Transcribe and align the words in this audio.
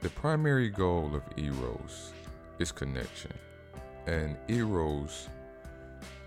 The 0.00 0.10
primary 0.10 0.70
goal 0.70 1.14
of 1.14 1.22
Eros 1.36 2.12
is 2.58 2.72
connection, 2.72 3.32
and 4.08 4.36
Eros 4.48 5.28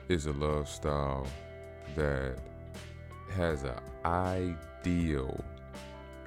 is 0.10 0.26
a 0.26 0.34
love 0.34 0.68
style 0.70 1.28
that 1.96 2.38
has 3.32 3.64
an 3.64 3.80
ideal, 4.06 5.44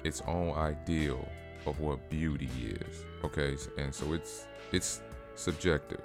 its 0.03 0.21
own 0.27 0.55
ideal 0.55 1.27
of 1.65 1.79
what 1.79 2.09
beauty 2.09 2.49
is. 2.63 3.05
Okay, 3.23 3.55
and 3.77 3.93
so 3.93 4.13
it's 4.13 4.45
it's 4.71 5.01
subjective. 5.35 6.03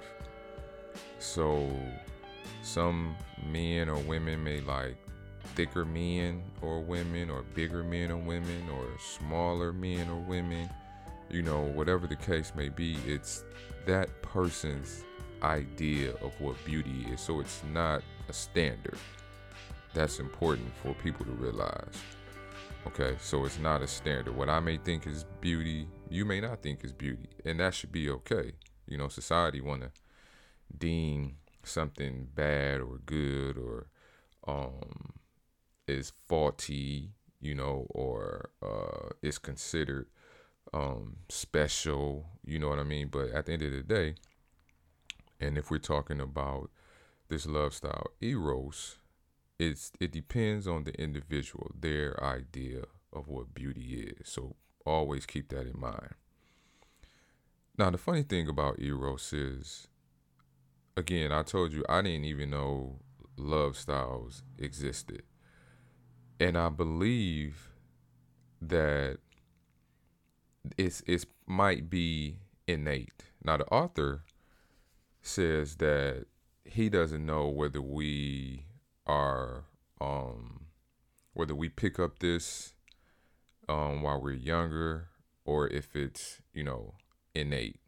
So 1.19 1.71
some 2.61 3.15
men 3.45 3.89
or 3.89 3.97
women 3.99 4.43
may 4.43 4.59
like 4.61 4.97
thicker 5.55 5.85
men 5.85 6.43
or 6.61 6.81
women 6.81 7.29
or 7.29 7.41
bigger 7.41 7.83
men 7.83 8.11
or 8.11 8.17
women 8.17 8.69
or 8.69 8.85
smaller 8.99 9.71
men 9.71 10.09
or 10.09 10.19
women 10.27 10.69
you 11.29 11.41
know 11.41 11.61
whatever 11.61 12.05
the 12.05 12.15
case 12.15 12.51
may 12.55 12.69
be 12.69 12.97
it's 13.05 13.43
that 13.85 14.21
person's 14.21 15.03
idea 15.43 16.11
of 16.21 16.39
what 16.39 16.63
beauty 16.65 17.07
is. 17.11 17.21
So 17.21 17.39
it's 17.39 17.61
not 17.73 18.03
a 18.29 18.33
standard. 18.33 18.97
That's 19.93 20.19
important 20.19 20.71
for 20.81 20.93
people 20.95 21.25
to 21.25 21.31
realize. 21.31 21.95
Okay, 22.87 23.17
so 23.19 23.43
it's 23.45 23.59
not 23.59 23.81
a 23.81 23.87
standard. 23.87 24.35
What 24.35 24.49
I 24.49 24.59
may 24.59 24.77
think 24.77 25.07
is 25.07 25.25
beauty, 25.41 25.87
you 26.09 26.23
may 26.23 26.39
not 26.39 26.61
think 26.61 26.83
is 26.83 26.93
beauty, 26.93 27.27
and 27.43 27.59
that 27.59 27.73
should 27.73 27.91
be 27.91 28.09
okay. 28.09 28.53
You 28.87 28.97
know, 28.97 29.09
society 29.09 29.59
want 29.59 29.81
to 29.81 29.91
deem 30.77 31.37
something 31.63 32.27
bad 32.33 32.79
or 32.79 32.99
good 33.05 33.57
or 33.57 33.87
um 34.47 35.13
is 35.87 36.13
faulty, 36.27 37.11
you 37.41 37.55
know, 37.55 37.87
or 37.89 38.51
uh 38.61 39.09
is 39.21 39.37
considered 39.37 40.07
um 40.73 41.17
special, 41.29 42.25
you 42.45 42.59
know 42.59 42.69
what 42.69 42.79
I 42.79 42.83
mean? 42.83 43.09
But 43.09 43.31
at 43.31 43.45
the 43.47 43.53
end 43.53 43.63
of 43.63 43.71
the 43.71 43.83
day, 43.83 44.15
and 45.39 45.57
if 45.57 45.69
we're 45.69 45.77
talking 45.77 46.19
about 46.19 46.69
this 47.29 47.45
love 47.45 47.73
style, 47.73 48.07
eros, 48.21 48.97
it's 49.59 49.91
it 49.99 50.11
depends 50.11 50.67
on 50.67 50.83
the 50.83 50.93
individual, 51.01 51.71
their 51.79 52.21
idea 52.23 52.83
of 53.13 53.27
what 53.27 53.53
beauty 53.53 54.13
is. 54.19 54.29
So 54.29 54.55
always 54.85 55.25
keep 55.25 55.49
that 55.49 55.67
in 55.67 55.79
mind. 55.79 56.13
Now 57.77 57.89
the 57.89 57.97
funny 57.97 58.23
thing 58.23 58.47
about 58.47 58.79
eros 58.81 59.33
is, 59.33 59.87
again, 60.95 61.31
I 61.31 61.43
told 61.43 61.73
you 61.73 61.83
I 61.87 62.01
didn't 62.01 62.25
even 62.25 62.49
know 62.49 62.99
love 63.35 63.77
styles 63.77 64.43
existed, 64.57 65.23
and 66.39 66.57
I 66.57 66.69
believe 66.69 67.69
that 68.61 69.17
it's 70.77 71.01
it 71.05 71.25
might 71.45 71.89
be 71.89 72.37
innate. 72.67 73.23
Now 73.43 73.57
the 73.57 73.65
author 73.67 74.23
says 75.27 75.75
that 75.75 76.25
he 76.65 76.89
doesn't 76.89 77.25
know 77.25 77.47
whether 77.47 77.81
we 77.81 78.65
are 79.05 79.63
um 80.01 80.65
whether 81.33 81.55
we 81.55 81.69
pick 81.69 81.99
up 81.99 82.19
this 82.19 82.73
um 83.69 84.01
while 84.01 84.21
we're 84.21 84.31
younger 84.31 85.09
or 85.45 85.67
if 85.67 85.95
it's 85.95 86.41
you 86.53 86.63
know 86.63 86.93
innate. 87.33 87.79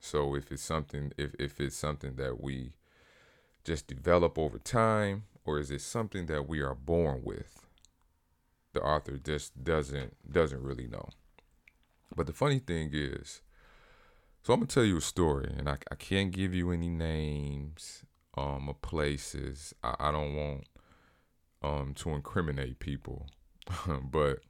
So 0.00 0.34
if 0.34 0.50
it's 0.52 0.62
something 0.62 1.12
if, 1.16 1.34
if 1.38 1.60
it's 1.60 1.76
something 1.76 2.16
that 2.16 2.40
we 2.40 2.74
just 3.64 3.86
develop 3.86 4.38
over 4.38 4.58
time 4.58 5.24
or 5.44 5.58
is 5.58 5.70
it 5.70 5.80
something 5.80 6.26
that 6.26 6.48
we 6.48 6.60
are 6.60 6.74
born 6.74 7.22
with 7.24 7.64
the 8.74 8.82
author 8.82 9.16
just 9.16 9.64
doesn't 9.64 10.14
doesn't 10.30 10.62
really 10.62 10.86
know. 10.86 11.08
But 12.14 12.26
the 12.26 12.32
funny 12.32 12.58
thing 12.58 12.90
is 12.92 13.40
so 14.44 14.52
I'm 14.52 14.60
gonna 14.60 14.66
tell 14.66 14.84
you 14.84 14.98
a 14.98 15.00
story, 15.00 15.52
and 15.56 15.68
I, 15.68 15.78
I 15.90 15.94
can't 15.94 16.30
give 16.30 16.54
you 16.54 16.70
any 16.70 16.88
names 16.90 18.04
um 18.36 18.68
of 18.68 18.82
places. 18.82 19.74
I, 19.82 19.94
I 19.98 20.12
don't 20.12 20.36
want 20.36 20.64
um 21.62 21.94
to 21.94 22.10
incriminate 22.10 22.78
people, 22.78 23.26
but 24.02 24.40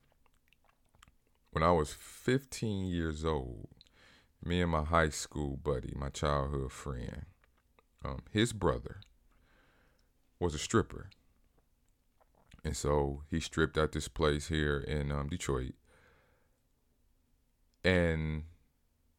when 1.53 1.63
I 1.63 1.71
was 1.71 1.93
15 1.93 2.87
years 2.87 3.25
old, 3.25 3.69
me 4.45 4.61
and 4.61 4.73
my 4.73 4.83
high 4.83 5.11
school 5.11 5.57
buddy, 5.57 5.93
my 5.95 6.09
childhood 6.09 6.73
friend, 6.73 7.27
um, 8.05 8.23
his 8.33 8.53
brother 8.53 9.01
was 10.41 10.53
a 10.53 10.59
stripper. 10.59 11.11
And 12.65 12.77
so 12.77 13.23
he 13.31 13.39
stripped 13.39 13.79
at 13.79 13.93
this 13.93 14.09
place 14.09 14.49
here 14.49 14.79
in 14.79 15.13
um, 15.13 15.29
Detroit. 15.29 15.75
And 17.85 18.45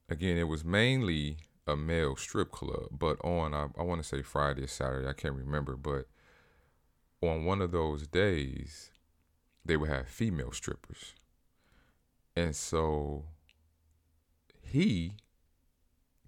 again, 0.09 0.37
it 0.37 0.47
was 0.47 0.63
mainly 0.63 1.37
a 1.67 1.75
male 1.75 2.15
strip 2.15 2.51
club, 2.51 2.87
but 2.91 3.17
on 3.23 3.53
I, 3.53 3.67
I 3.77 3.83
want 3.83 4.01
to 4.01 4.07
say 4.07 4.21
Friday 4.21 4.63
or 4.63 4.67
Saturday, 4.67 5.07
I 5.07 5.13
can't 5.13 5.35
remember, 5.35 5.75
but 5.75 6.07
on 7.21 7.45
one 7.45 7.61
of 7.61 7.71
those 7.71 8.07
days, 8.07 8.91
they 9.63 9.77
would 9.77 9.89
have 9.89 10.07
female 10.07 10.51
strippers. 10.51 11.13
And 12.35 12.55
so 12.55 13.25
he 14.61 15.13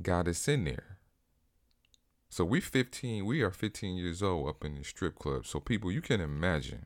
got 0.02 0.28
us 0.28 0.48
in 0.48 0.64
there. 0.64 0.98
So 2.30 2.44
we 2.44 2.60
15, 2.60 3.26
we 3.26 3.42
are 3.42 3.52
15 3.52 3.96
years 3.96 4.22
old 4.22 4.50
up 4.50 4.66
in 4.66 4.76
the 4.76 4.84
strip 4.84 5.18
club. 5.18 5.46
So 5.46 5.60
people, 5.60 5.92
you 5.92 6.02
can 6.02 6.22
imagine 6.22 6.86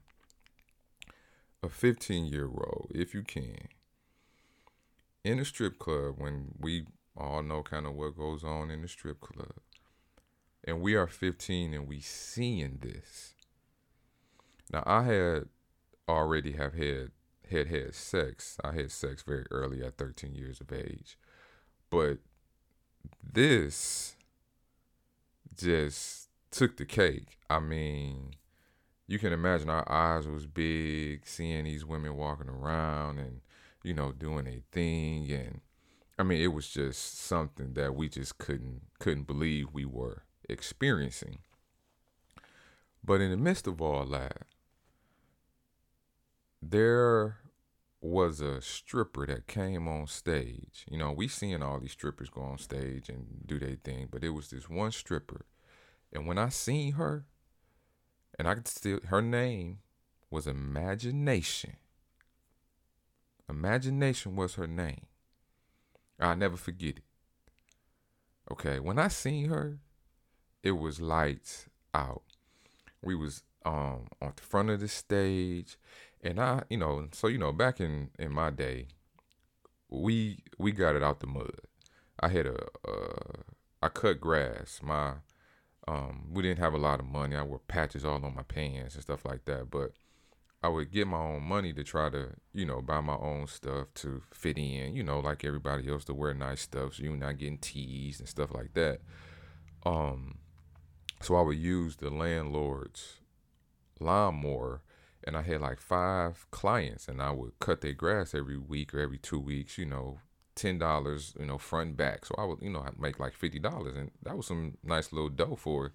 a 1.64 1.70
15 1.70 2.26
year 2.26 2.46
old, 2.48 2.92
if 2.94 3.14
you 3.14 3.24
can, 3.24 3.68
in 5.24 5.40
a 5.40 5.46
strip 5.46 5.80
club 5.80 6.16
when 6.18 6.54
we 6.60 6.86
all 7.16 7.44
know 7.44 7.64
kind 7.64 7.86
of 7.86 7.94
what 7.94 8.18
goes 8.18 8.44
on 8.44 8.72
in 8.72 8.82
the 8.82 8.88
strip 8.88 9.20
club. 9.20 9.54
And 10.64 10.82
we 10.82 10.96
are 10.96 11.08
15 11.08 11.74
and 11.74 11.88
we 11.88 12.00
seeing 12.00 12.80
this. 12.82 13.34
Now 14.72 14.84
I 14.86 15.04
had 15.04 15.46
already 16.08 16.54
have 16.54 16.74
had 16.74 17.12
had 17.50 17.68
had 17.68 17.94
sex. 17.94 18.58
I 18.64 18.74
had 18.74 18.92
sex 18.92 19.24
very 19.24 19.46
early 19.52 19.84
at 19.84 19.98
13 19.98 20.36
years 20.36 20.62
of 20.62 20.72
age. 20.72 21.18
But 21.90 22.20
this 23.22 24.16
just 25.58 26.30
took 26.50 26.78
the 26.78 26.86
cake. 26.86 27.38
I 27.50 27.60
mean, 27.60 28.36
you 29.08 29.20
can 29.20 29.34
imagine 29.34 29.70
our 29.70 29.90
eyes 29.92 30.28
was 30.28 30.46
big 30.46 31.28
seeing 31.28 31.66
these 31.66 31.86
women 31.86 32.16
walking 32.16 32.50
around 32.50 33.20
and 33.20 33.42
you 33.84 33.94
know, 33.94 34.12
doing 34.12 34.48
a 34.48 34.64
thing 34.72 35.32
and 35.32 35.62
I 36.20 36.24
mean, 36.24 36.42
it 36.42 36.54
was 36.54 36.70
just 36.70 37.18
something 37.20 37.74
that 37.74 37.96
we 37.96 38.08
just 38.08 38.38
couldn't 38.38 38.82
couldn't 39.00 39.26
believe 39.26 39.68
we 39.74 39.86
were 39.86 40.24
experiencing. 40.48 41.40
But 43.04 43.22
in 43.22 43.32
the 43.32 43.38
midst 43.38 43.66
of 43.66 43.82
all 43.82 44.06
that, 44.06 44.44
there 46.62 47.38
was 48.02 48.42
a 48.42 48.62
stripper 48.62 49.26
that 49.28 49.48
came 49.48 49.88
on 49.88 50.08
stage. 50.08 50.86
You 50.90 50.98
know, 50.98 51.12
we 51.12 51.28
seeing 51.28 51.64
all 51.64 51.80
these 51.80 51.92
strippers 51.92 52.30
go 52.30 52.42
on 52.42 52.58
stage 52.58 53.10
and 53.10 53.44
do 53.46 53.60
their 53.60 53.78
thing, 53.84 54.08
but 54.12 54.24
it 54.24 54.30
was 54.30 54.50
this 54.50 54.70
one 54.70 54.92
stripper. 54.92 55.46
And 56.14 56.28
when 56.28 56.38
I 56.38 56.50
seen 56.50 56.94
her, 56.94 57.26
and 58.38 58.48
I 58.48 58.56
could 58.56 58.68
still 58.68 59.00
her 59.08 59.22
name 59.22 59.80
was 60.30 60.48
Imagination. 60.48 61.78
Imagination 63.52 64.36
was 64.36 64.56
her 64.56 64.68
name. 64.68 65.06
I'll 66.20 66.36
never 66.36 66.58
forget 66.58 66.98
it. 66.98 67.04
Okay, 68.52 68.80
when 68.80 68.98
I 68.98 69.08
seen 69.08 69.50
her, 69.50 69.80
it 70.64 70.72
was 70.72 71.00
lights 71.00 71.68
out. 71.94 72.24
We 73.02 73.16
was 73.16 73.44
um 73.64 74.08
on 74.22 74.34
the 74.36 74.42
front 74.42 74.70
of 74.72 74.80
the 74.80 74.88
stage 74.88 75.78
and 76.24 76.40
I, 76.40 76.64
you 76.70 76.78
know, 76.78 77.08
so 77.12 77.28
you 77.28 77.38
know, 77.38 77.52
back 77.52 77.80
in 77.80 78.10
in 78.20 78.32
my 78.32 78.50
day, 78.52 78.88
we 79.90 80.44
we 80.58 80.72
got 80.72 80.96
it 80.96 81.04
out 81.04 81.20
the 81.20 81.28
mud. 81.28 81.52
I 82.20 82.30
had 82.30 82.46
a 82.46 82.58
uh, 82.88 83.42
I 83.82 83.90
cut 83.90 84.22
grass. 84.22 84.80
My 84.84 85.16
um, 85.88 86.28
we 86.32 86.44
didn't 86.44 86.60
have 86.60 86.74
a 86.74 86.78
lot 86.78 87.00
of 87.00 87.08
money. 87.08 87.36
I 87.36 87.42
wore 87.42 87.60
patches 87.60 88.06
all 88.06 88.24
on 88.24 88.36
my 88.36 88.44
pants 88.44 88.96
and 88.96 89.04
stuff 89.04 89.26
like 89.26 89.46
that. 89.46 89.72
But 89.72 89.94
I 90.64 90.68
would 90.68 90.92
get 90.92 91.08
my 91.08 91.18
own 91.18 91.44
money 91.44 91.74
to 91.74 91.84
try 91.84 92.10
to, 92.12 92.36
you 92.54 92.66
know, 92.66 92.82
buy 92.82 93.02
my 93.02 93.16
own 93.16 93.48
stuff 93.48 93.88
to 93.96 94.22
fit 94.32 94.58
in, 94.58 94.96
you 94.96 95.04
know, 95.04 95.20
like 95.20 95.44
everybody 95.44 95.90
else 95.90 96.06
to 96.06 96.14
wear 96.14 96.34
nice 96.34 96.62
stuff 96.62 96.96
so 96.96 97.04
you're 97.04 97.16
not 97.16 97.38
getting 97.38 97.58
teased 97.58 98.20
and 98.20 98.30
stuff 98.30 98.54
like 98.54 98.74
that. 98.76 99.00
Um, 99.86 100.38
so 101.22 101.36
I 101.36 101.42
would 101.42 101.58
use 101.58 101.96
the 101.96 102.12
landlord's 102.12 103.22
lawnmower 104.00 104.82
and 105.24 105.38
I 105.38 105.42
had 105.42 105.62
like 105.62 105.80
five 105.80 106.50
clients, 106.52 107.08
and 107.08 107.22
I 107.22 107.32
would 107.32 107.60
cut 107.60 107.82
their 107.82 107.94
grass 107.94 108.34
every 108.34 108.58
week 108.58 108.94
or 108.94 109.00
every 109.00 109.18
two 109.18 109.40
weeks. 109.40 109.78
You 109.78 109.86
know, 109.86 110.20
ten 110.56 110.78
dollars, 110.78 111.34
you 111.40 111.46
know, 111.46 111.58
front 111.58 111.90
and 111.90 111.98
back. 111.98 112.26
So 112.26 112.36
I 112.38 112.46
would, 112.46 112.62
you 112.62 112.70
know, 112.70 112.86
make 112.98 113.20
like 113.20 113.34
fifty 113.34 113.60
dollars, 113.60 113.96
and 113.96 114.12
that 114.24 114.36
was 114.36 114.48
some 114.48 114.78
nice 114.84 115.14
little 115.14 115.30
dough 115.30 115.56
for 115.56 115.94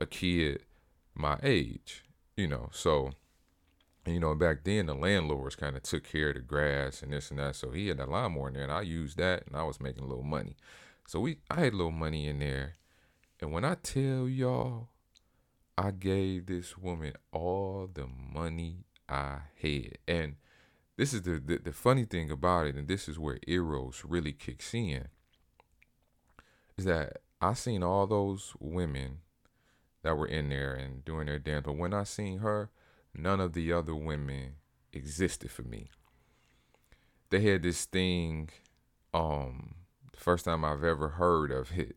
a 0.00 0.06
kid 0.06 0.64
my 1.14 1.38
age. 1.42 2.04
You 2.36 2.46
know, 2.46 2.68
so 2.72 3.12
you 4.12 4.20
know 4.20 4.34
back 4.34 4.64
then 4.64 4.86
the 4.86 4.94
landlords 4.94 5.56
kind 5.56 5.76
of 5.76 5.82
took 5.82 6.04
care 6.04 6.30
of 6.30 6.34
the 6.34 6.40
grass 6.40 7.02
and 7.02 7.12
this 7.12 7.30
and 7.30 7.38
that. 7.38 7.56
So 7.56 7.70
he 7.70 7.88
had 7.88 8.00
a 8.00 8.06
lawnmower 8.06 8.48
in 8.48 8.54
there, 8.54 8.62
and 8.64 8.72
I 8.72 8.82
used 8.82 9.18
that, 9.18 9.46
and 9.46 9.56
I 9.56 9.62
was 9.62 9.80
making 9.80 10.04
a 10.04 10.06
little 10.06 10.24
money. 10.24 10.56
So 11.06 11.20
we, 11.20 11.38
I 11.50 11.60
had 11.60 11.72
a 11.72 11.76
little 11.76 11.90
money 11.90 12.26
in 12.26 12.38
there, 12.38 12.74
and 13.40 13.52
when 13.52 13.64
I 13.64 13.74
tell 13.76 14.28
y'all 14.28 14.88
I 15.78 15.92
gave 15.92 16.46
this 16.46 16.76
woman 16.76 17.12
all 17.30 17.88
the 17.92 18.08
money 18.08 18.78
I 19.08 19.42
had. 19.62 19.98
And 20.08 20.34
this 20.96 21.14
is 21.14 21.22
the, 21.22 21.38
the, 21.38 21.58
the 21.58 21.72
funny 21.72 22.04
thing 22.04 22.32
about 22.32 22.66
it, 22.66 22.74
and 22.74 22.88
this 22.88 23.08
is 23.08 23.16
where 23.16 23.38
Eros 23.46 24.02
really 24.04 24.32
kicks 24.32 24.74
in, 24.74 25.06
is 26.76 26.84
that 26.84 27.18
I 27.40 27.52
seen 27.52 27.84
all 27.84 28.08
those 28.08 28.54
women 28.58 29.18
that 30.02 30.16
were 30.16 30.26
in 30.26 30.48
there 30.48 30.74
and 30.74 31.04
doing 31.04 31.26
their 31.26 31.38
dance, 31.38 31.62
but 31.64 31.76
when 31.76 31.94
I 31.94 32.02
seen 32.02 32.38
her, 32.38 32.70
none 33.18 33.40
of 33.40 33.52
the 33.52 33.72
other 33.72 33.94
women 33.94 34.54
existed 34.92 35.50
for 35.50 35.62
me. 35.62 35.90
They 37.30 37.40
had 37.40 37.62
this 37.62 37.84
thing, 37.84 38.50
um, 39.12 39.74
the 40.12 40.18
first 40.18 40.44
time 40.46 40.64
I've 40.64 40.84
ever 40.84 41.08
heard 41.08 41.50
of 41.50 41.78
it, 41.78 41.96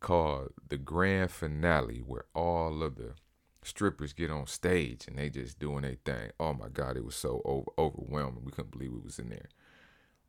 called 0.00 0.52
the 0.68 0.78
grand 0.78 1.30
finale 1.30 1.98
where 1.98 2.24
all 2.34 2.82
of 2.82 2.96
the 2.96 3.14
strippers 3.62 4.12
get 4.12 4.30
on 4.30 4.46
stage 4.46 5.06
and 5.08 5.18
they 5.18 5.28
just 5.28 5.58
doing 5.58 5.82
their 5.82 5.96
thing. 6.04 6.30
Oh 6.38 6.54
my 6.54 6.68
God, 6.68 6.96
it 6.96 7.04
was 7.04 7.16
so 7.16 7.42
over- 7.44 7.72
overwhelming. 7.76 8.44
We 8.44 8.52
couldn't 8.52 8.70
believe 8.70 8.92
it 8.92 9.04
was 9.04 9.18
in 9.18 9.30
there. 9.30 9.48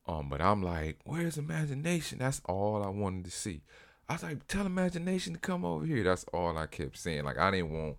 Um, 0.07 0.29
but 0.29 0.41
I'm 0.41 0.63
like, 0.63 0.97
where's 1.05 1.37
imagination? 1.37 2.19
That's 2.19 2.41
all 2.45 2.83
I 2.83 2.89
wanted 2.89 3.25
to 3.25 3.31
see. 3.31 3.61
I 4.09 4.13
was 4.13 4.23
like, 4.23 4.47
tell 4.47 4.65
imagination 4.65 5.33
to 5.33 5.39
come 5.39 5.65
over 5.65 5.85
here. 5.85 6.03
That's 6.03 6.25
all 6.33 6.57
I 6.57 6.65
kept 6.65 6.97
saying. 6.97 7.25
Like 7.25 7.37
I 7.37 7.51
didn't 7.51 7.71
want 7.71 7.97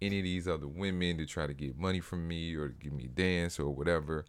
any 0.00 0.18
of 0.18 0.24
these 0.24 0.46
other 0.46 0.68
women 0.68 1.18
to 1.18 1.26
try 1.26 1.46
to 1.46 1.54
get 1.54 1.78
money 1.78 2.00
from 2.00 2.28
me 2.28 2.54
or 2.54 2.68
to 2.68 2.74
give 2.74 2.92
me 2.92 3.04
a 3.06 3.08
dance 3.08 3.58
or 3.58 3.70
whatever. 3.70 4.24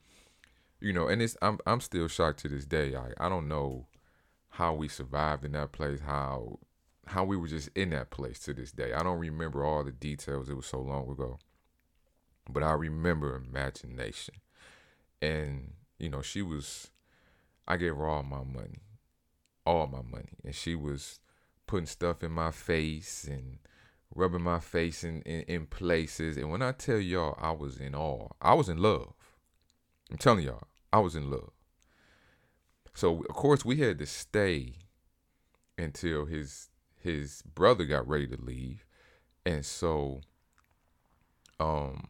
You 0.79 0.93
know, 0.93 1.07
and 1.07 1.21
it's 1.21 1.35
I'm 1.41 1.59
I'm 1.65 1.81
still 1.81 2.07
shocked 2.07 2.39
to 2.41 2.49
this 2.49 2.65
day. 2.65 2.95
I 2.95 3.11
I 3.19 3.29
don't 3.29 3.47
know 3.47 3.87
how 4.49 4.73
we 4.73 4.87
survived 4.87 5.45
in 5.45 5.53
that 5.53 5.71
place, 5.71 5.99
how 6.01 6.59
how 7.07 7.23
we 7.23 7.37
were 7.37 7.47
just 7.47 7.69
in 7.75 7.91
that 7.91 8.09
place 8.09 8.39
to 8.39 8.53
this 8.53 8.71
day. 8.71 8.93
I 8.93 9.03
don't 9.03 9.19
remember 9.19 9.63
all 9.63 9.83
the 9.83 9.91
details. 9.91 10.49
It 10.49 10.55
was 10.55 10.65
so 10.65 10.79
long 10.79 11.09
ago. 11.09 11.39
But 12.49 12.63
I 12.63 12.71
remember 12.71 13.35
imagination. 13.35 14.35
And, 15.21 15.73
you 15.99 16.09
know, 16.09 16.21
she 16.21 16.41
was 16.41 16.91
I 17.67 17.77
gave 17.77 17.95
her 17.95 18.07
all 18.07 18.23
my 18.23 18.43
money. 18.43 18.81
All 19.65 19.87
my 19.87 20.01
money. 20.01 20.37
And 20.43 20.55
she 20.55 20.75
was 20.75 21.19
putting 21.65 21.87
stuff 21.87 22.23
in 22.23 22.31
my 22.31 22.51
face 22.51 23.25
and 23.29 23.59
rubbing 24.13 24.41
my 24.41 24.59
face 24.59 25.03
in, 25.03 25.21
in, 25.23 25.41
in 25.41 25.65
places. 25.65 26.37
And 26.37 26.49
when 26.49 26.61
I 26.61 26.71
tell 26.71 26.99
y'all 26.99 27.37
I 27.39 27.51
was 27.51 27.77
in 27.77 27.95
awe, 27.95 28.29
I 28.41 28.53
was 28.53 28.69
in 28.69 28.77
love. 28.77 29.13
I'm 30.09 30.17
telling 30.17 30.45
y'all, 30.45 30.67
I 30.91 30.99
was 30.99 31.15
in 31.15 31.29
love. 31.29 31.51
So 32.93 33.23
of 33.29 33.35
course 33.35 33.63
we 33.63 33.77
had 33.77 33.99
to 33.99 34.05
stay 34.05 34.73
until 35.77 36.25
his 36.25 36.69
his 36.99 37.41
brother 37.43 37.85
got 37.85 38.07
ready 38.07 38.27
to 38.27 38.41
leave. 38.41 38.85
And 39.45 39.65
so, 39.65 40.21
um, 41.59 42.07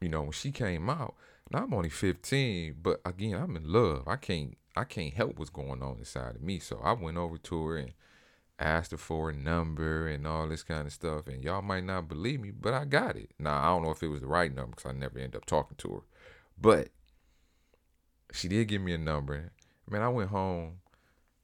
you 0.00 0.08
know, 0.08 0.22
when 0.22 0.32
she 0.32 0.52
came 0.52 0.88
out, 0.88 1.16
now 1.50 1.64
I'm 1.64 1.74
only 1.74 1.88
15, 1.88 2.76
but 2.82 3.00
again, 3.04 3.34
I'm 3.34 3.56
in 3.56 3.70
love. 3.70 4.06
I 4.06 4.16
can't 4.16 4.56
I 4.76 4.84
can't 4.84 5.12
help 5.12 5.38
what's 5.38 5.50
going 5.50 5.82
on 5.82 5.98
inside 5.98 6.36
of 6.36 6.42
me. 6.42 6.60
So 6.60 6.80
I 6.82 6.92
went 6.92 7.16
over 7.16 7.36
to 7.36 7.66
her 7.66 7.76
and 7.78 7.92
asked 8.58 8.90
her 8.90 8.96
for 8.96 9.30
a 9.30 9.34
number 9.34 10.08
and 10.08 10.26
all 10.26 10.48
this 10.48 10.62
kind 10.62 10.86
of 10.86 10.92
stuff. 10.92 11.26
And 11.26 11.42
y'all 11.42 11.62
might 11.62 11.84
not 11.84 12.08
believe 12.08 12.40
me, 12.40 12.50
but 12.50 12.74
I 12.74 12.84
got 12.84 13.16
it. 13.16 13.30
Now 13.38 13.60
I 13.60 13.66
don't 13.66 13.82
know 13.82 13.90
if 13.90 14.02
it 14.02 14.08
was 14.08 14.20
the 14.20 14.26
right 14.26 14.54
number 14.54 14.76
because 14.76 14.90
I 14.90 14.92
never 14.92 15.18
ended 15.18 15.36
up 15.36 15.46
talking 15.46 15.76
to 15.78 15.88
her. 15.94 16.00
But 16.60 16.88
she 18.32 18.48
did 18.48 18.68
give 18.68 18.82
me 18.82 18.92
a 18.94 18.98
number. 18.98 19.52
Man, 19.88 20.02
I 20.02 20.08
went 20.08 20.30
home. 20.30 20.80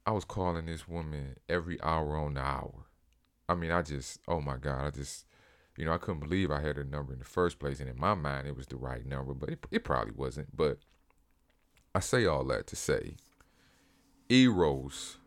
I 0.06 0.10
was 0.10 0.24
calling 0.24 0.66
this 0.66 0.86
woman 0.86 1.36
every 1.48 1.80
hour 1.82 2.16
on 2.16 2.34
the 2.34 2.40
hour. 2.40 2.86
I 3.48 3.54
mean, 3.54 3.70
I 3.70 3.82
just, 3.82 4.20
oh 4.28 4.40
my 4.40 4.56
God, 4.56 4.86
I 4.86 4.90
just, 4.90 5.24
you 5.76 5.84
know, 5.84 5.92
I 5.92 5.98
couldn't 5.98 6.20
believe 6.20 6.50
I 6.50 6.60
had 6.60 6.78
a 6.78 6.84
number 6.84 7.12
in 7.12 7.18
the 7.18 7.24
first 7.24 7.58
place. 7.58 7.80
And 7.80 7.88
in 7.88 7.98
my 7.98 8.14
mind, 8.14 8.46
it 8.46 8.56
was 8.56 8.66
the 8.66 8.76
right 8.76 9.04
number, 9.06 9.34
but 9.34 9.48
it, 9.50 9.64
it 9.70 9.84
probably 9.84 10.12
wasn't. 10.14 10.54
But 10.54 10.78
I 11.94 12.00
say 12.00 12.26
all 12.26 12.44
that 12.44 12.66
to 12.68 12.76
say, 12.76 13.16
Eros 14.28 15.18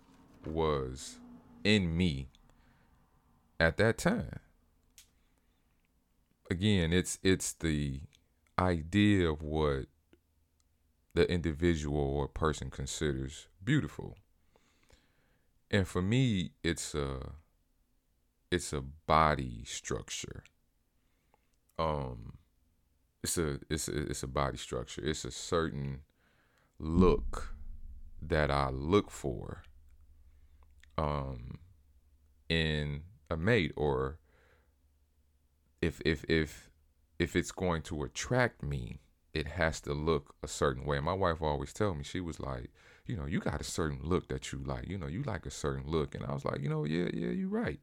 was 0.46 1.18
in 1.68 1.98
me 1.98 2.30
at 3.60 3.76
that 3.76 3.98
time. 3.98 4.40
Again, 6.50 6.94
it's 6.94 7.20
it's 7.24 7.52
the 7.52 8.00
idea 8.58 9.30
of 9.30 9.42
what 9.42 9.88
the 11.14 11.30
individual 11.30 12.00
or 12.00 12.30
person 12.30 12.70
considers 12.70 13.48
beautiful. 13.62 14.16
And 15.70 15.86
for 15.86 16.02
me, 16.02 16.52
it's 16.64 16.96
a 16.96 17.34
it's 18.50 18.72
a 18.72 18.82
body 18.82 19.64
structure. 19.66 20.46
Um, 21.78 22.38
it's 23.22 23.38
a 23.38 23.60
it's 23.70 23.90
a 23.90 24.10
it's 24.10 24.24
a 24.24 24.28
body 24.28 24.58
structure. 24.58 25.02
It's 25.04 25.26
a 25.26 25.32
certain 25.32 26.00
look 26.80 27.56
that 28.22 28.50
I 28.50 28.70
look 28.70 29.12
for 29.12 29.64
um 30.98 31.60
in 32.50 33.04
a 33.30 33.38
mate 33.38 33.74
or 33.76 34.18
if 35.82 36.02
if 36.06 36.24
if 36.28 36.70
if 37.20 37.36
it's 37.36 37.52
going 37.52 37.82
to 37.84 38.04
attract 38.04 38.64
me 38.64 39.00
it 39.34 39.48
has 39.48 39.80
to 39.82 39.94
look 39.94 40.34
a 40.42 40.48
certain 40.48 40.84
way. 40.84 41.00
My 41.00 41.14
wife 41.14 41.42
always 41.42 41.72
tell 41.74 41.94
me 41.94 42.04
she 42.04 42.20
was 42.20 42.40
like 42.40 42.72
you 43.06 43.16
know 43.16 43.26
you 43.26 43.40
got 43.40 43.62
a 43.62 43.64
certain 43.64 44.00
look 44.02 44.28
that 44.30 44.52
you 44.52 44.60
like. 44.60 44.88
You 44.88 44.98
know 44.98 45.08
you 45.08 45.24
like 45.24 45.46
a 45.46 45.52
certain 45.52 45.90
look. 45.90 46.16
And 46.16 46.26
i 46.26 46.34
was 46.34 46.46
like 46.46 46.62
you 46.62 46.70
know 46.70 46.86
yeah 46.86 47.10
yeah 47.14 47.30
you're 47.30 47.50
right. 47.50 47.80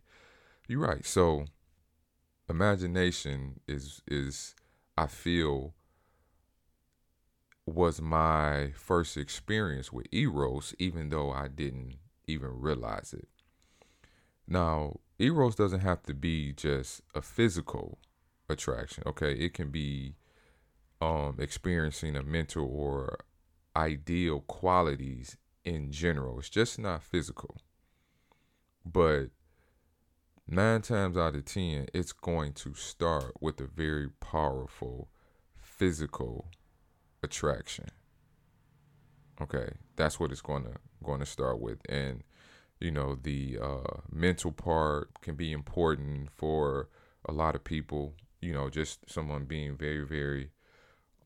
You're 0.69 0.81
right. 0.81 1.05
So 1.05 1.47
imagination 2.49 3.61
is 3.69 4.03
is 4.09 4.55
I 4.97 5.07
feel 5.07 5.75
was 7.67 8.01
my 8.01 8.73
first 8.77 9.17
experience 9.17 9.93
with 9.93 10.07
Eros, 10.13 10.75
even 10.79 11.09
though 11.09 11.31
I 11.31 11.49
didn't 11.49 11.97
even 12.27 12.61
realize 12.61 13.13
it. 13.13 13.29
Now, 14.47 15.01
Eros 15.19 15.55
doesn't 15.55 15.81
have 15.81 16.03
to 16.05 16.15
be 16.15 16.53
just 16.53 17.03
a 17.15 17.23
physical 17.23 17.99
attraction. 18.49 19.05
Okay, 19.07 19.33
it 19.33 19.55
can 19.55 19.71
be 19.71 20.17
um, 21.01 21.37
experiencing 21.39 22.17
a 22.17 22.23
mental 22.23 22.67
or 22.67 23.19
ideal 23.77 24.41
qualities 24.41 25.37
in 25.65 25.91
general. 25.91 26.39
It's 26.39 26.51
just 26.51 26.79
not 26.79 27.03
physical. 27.03 27.57
But 28.85 29.29
nine 30.47 30.83
times 30.83 31.17
out 31.17 31.35
of 31.35 31.45
ten, 31.45 31.87
it's 31.95 32.13
going 32.13 32.53
to 32.55 32.75
start 32.75 33.35
with 33.41 33.61
a 33.61 33.67
very 33.67 34.11
powerful 34.21 35.09
physical 35.57 36.51
attraction. 37.23 37.87
Okay, 39.41 39.71
that's 39.97 40.21
what 40.21 40.31
it's 40.31 40.43
going 40.43 40.65
to 40.65 40.75
going 41.05 41.21
to 41.21 41.27
start 41.27 41.61
with, 41.61 41.79
and 41.89 42.23
you 42.81 42.91
know 42.91 43.17
the 43.21 43.59
uh, 43.63 44.01
mental 44.11 44.53
part 44.53 45.21
can 45.21 45.37
be 45.37 45.53
important 45.53 46.31
for 46.31 46.89
a 47.27 47.33
lot 47.33 47.55
of 47.55 47.65
people. 47.65 48.15
You 48.41 48.53
know, 48.53 48.69
just 48.71 49.11
someone 49.11 49.45
being 49.45 49.77
very 49.77 50.05
very 50.05 50.51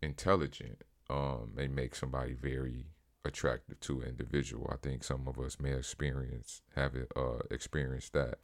intelligent 0.03 0.83
um, 1.11 1.53
may 1.55 1.69
make 1.69 1.95
somebody 1.95 2.35
very 2.35 2.87
attractive 3.25 3.81
to 3.81 4.01
an 4.01 4.09
individual. 4.09 4.71
I 4.73 4.77
think 4.77 5.05
some 5.05 5.27
of 5.29 5.39
us 5.39 5.59
may 5.61 5.73
experience 5.73 6.63
have 6.75 6.95
it, 6.95 7.13
uh, 7.17 7.41
experienced 7.51 8.13
that. 8.15 8.39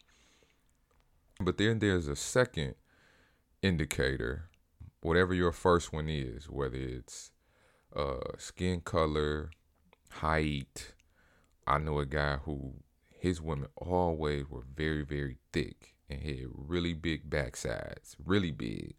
But 1.41 1.59
then 1.59 1.81
there's 1.81 2.07
a 2.07 2.17
second 2.17 2.75
indicator, 3.63 4.51
whatever 5.01 5.35
your 5.35 5.53
first 5.53 5.93
one 5.93 6.09
is, 6.09 6.49
whether 6.49 6.77
it's 6.77 7.33
uh, 7.95 8.37
skin 8.39 8.81
color, 8.81 9.51
height. 10.11 10.93
I 11.67 11.79
know 11.79 11.99
a 11.99 12.07
guy 12.07 12.37
who 12.45 12.75
his 13.11 13.41
women 13.41 13.69
always 13.77 14.49
were 14.49 14.65
very, 14.75 15.05
very 15.05 15.39
thick 15.53 15.95
and 16.11 16.21
had 16.21 16.47
really 16.53 16.93
big 16.95 17.31
backsides, 17.31 18.17
really 18.23 18.51
big. 18.51 18.95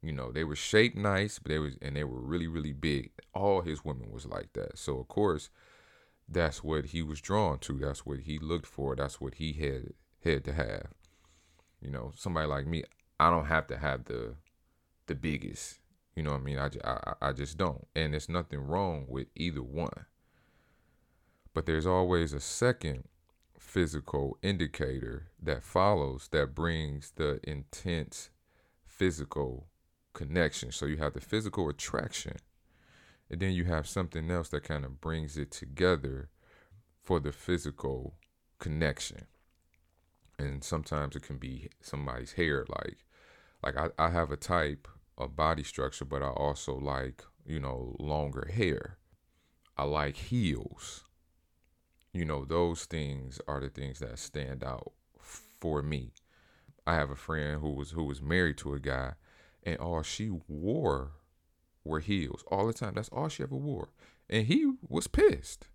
You 0.00 0.12
know, 0.12 0.32
they 0.32 0.44
were 0.44 0.56
shaped 0.56 0.96
nice, 0.96 1.38
but 1.38 1.50
they 1.50 1.58
was 1.58 1.76
and 1.80 1.96
they 1.96 2.04
were 2.04 2.20
really, 2.20 2.48
really 2.48 2.72
big. 2.72 3.10
All 3.34 3.62
his 3.62 3.84
women 3.84 4.10
was 4.10 4.26
like 4.26 4.52
that. 4.54 4.78
So 4.78 4.98
of 4.98 5.08
course, 5.08 5.50
that's 6.28 6.64
what 6.64 6.86
he 6.86 7.02
was 7.02 7.20
drawn 7.20 7.58
to. 7.60 7.78
That's 7.78 8.06
what 8.06 8.20
he 8.20 8.38
looked 8.38 8.66
for. 8.66 8.96
That's 8.96 9.20
what 9.20 9.34
he 9.34 9.52
had 9.52 9.92
had 10.24 10.44
to 10.44 10.52
have. 10.52 10.88
You 11.80 11.90
know, 11.90 12.12
somebody 12.16 12.46
like 12.46 12.66
me, 12.66 12.84
I 13.18 13.30
don't 13.30 13.46
have 13.46 13.66
to 13.68 13.76
have 13.76 14.04
the 14.04 14.34
the 15.06 15.14
biggest. 15.14 15.78
You 16.16 16.22
know 16.22 16.32
what 16.32 16.40
I 16.40 16.44
mean? 16.44 16.58
I, 16.58 16.70
I, 16.84 17.14
I 17.28 17.32
just 17.32 17.56
don't. 17.56 17.86
And 17.96 18.12
there's 18.12 18.28
nothing 18.28 18.60
wrong 18.60 19.06
with 19.08 19.28
either 19.34 19.62
one. 19.62 20.06
But 21.54 21.66
there's 21.66 21.86
always 21.86 22.32
a 22.32 22.40
second 22.40 23.04
physical 23.58 24.38
indicator 24.42 25.28
that 25.42 25.62
follows 25.62 26.28
that 26.32 26.54
brings 26.54 27.12
the 27.16 27.40
intense 27.44 28.30
physical 28.84 29.66
connection. 30.12 30.72
So 30.72 30.86
you 30.86 30.98
have 30.98 31.14
the 31.14 31.20
physical 31.20 31.68
attraction, 31.68 32.36
and 33.30 33.40
then 33.40 33.52
you 33.52 33.64
have 33.64 33.88
something 33.88 34.30
else 34.30 34.48
that 34.50 34.64
kind 34.64 34.84
of 34.84 35.00
brings 35.00 35.36
it 35.36 35.50
together 35.50 36.28
for 37.02 37.20
the 37.20 37.32
physical 37.32 38.14
connection. 38.58 39.26
And 40.38 40.62
sometimes 40.62 41.16
it 41.16 41.22
can 41.22 41.38
be 41.38 41.68
somebody's 41.80 42.32
hair. 42.32 42.64
Like, 42.68 42.98
like 43.62 43.76
I, 43.76 43.88
I 43.98 44.10
have 44.10 44.30
a 44.30 44.36
type 44.36 44.88
of 45.18 45.36
body 45.36 45.62
structure, 45.62 46.04
but 46.04 46.22
I 46.22 46.28
also 46.28 46.74
like, 46.74 47.24
you 47.46 47.60
know, 47.60 47.96
longer 47.98 48.50
hair. 48.52 48.98
I 49.76 49.84
like 49.84 50.16
heels. 50.16 51.04
You 52.12 52.24
know, 52.24 52.44
those 52.44 52.84
things 52.84 53.40
are 53.48 53.60
the 53.60 53.70
things 53.70 54.00
that 54.00 54.18
stand 54.18 54.62
out 54.62 54.92
for 55.18 55.82
me. 55.82 56.12
I 56.86 56.94
have 56.94 57.10
a 57.10 57.16
friend 57.16 57.60
who 57.60 57.70
was 57.70 57.92
who 57.92 58.04
was 58.04 58.20
married 58.20 58.58
to 58.58 58.74
a 58.74 58.80
guy 58.80 59.12
and 59.62 59.78
all 59.78 60.02
she 60.02 60.30
wore 60.48 61.12
were 61.84 62.00
heels 62.00 62.44
all 62.48 62.66
the 62.66 62.72
time. 62.72 62.94
That's 62.94 63.08
all 63.10 63.28
she 63.28 63.42
ever 63.42 63.56
wore. 63.56 63.90
And 64.28 64.46
he 64.46 64.72
was 64.88 65.06
pissed. 65.06 65.68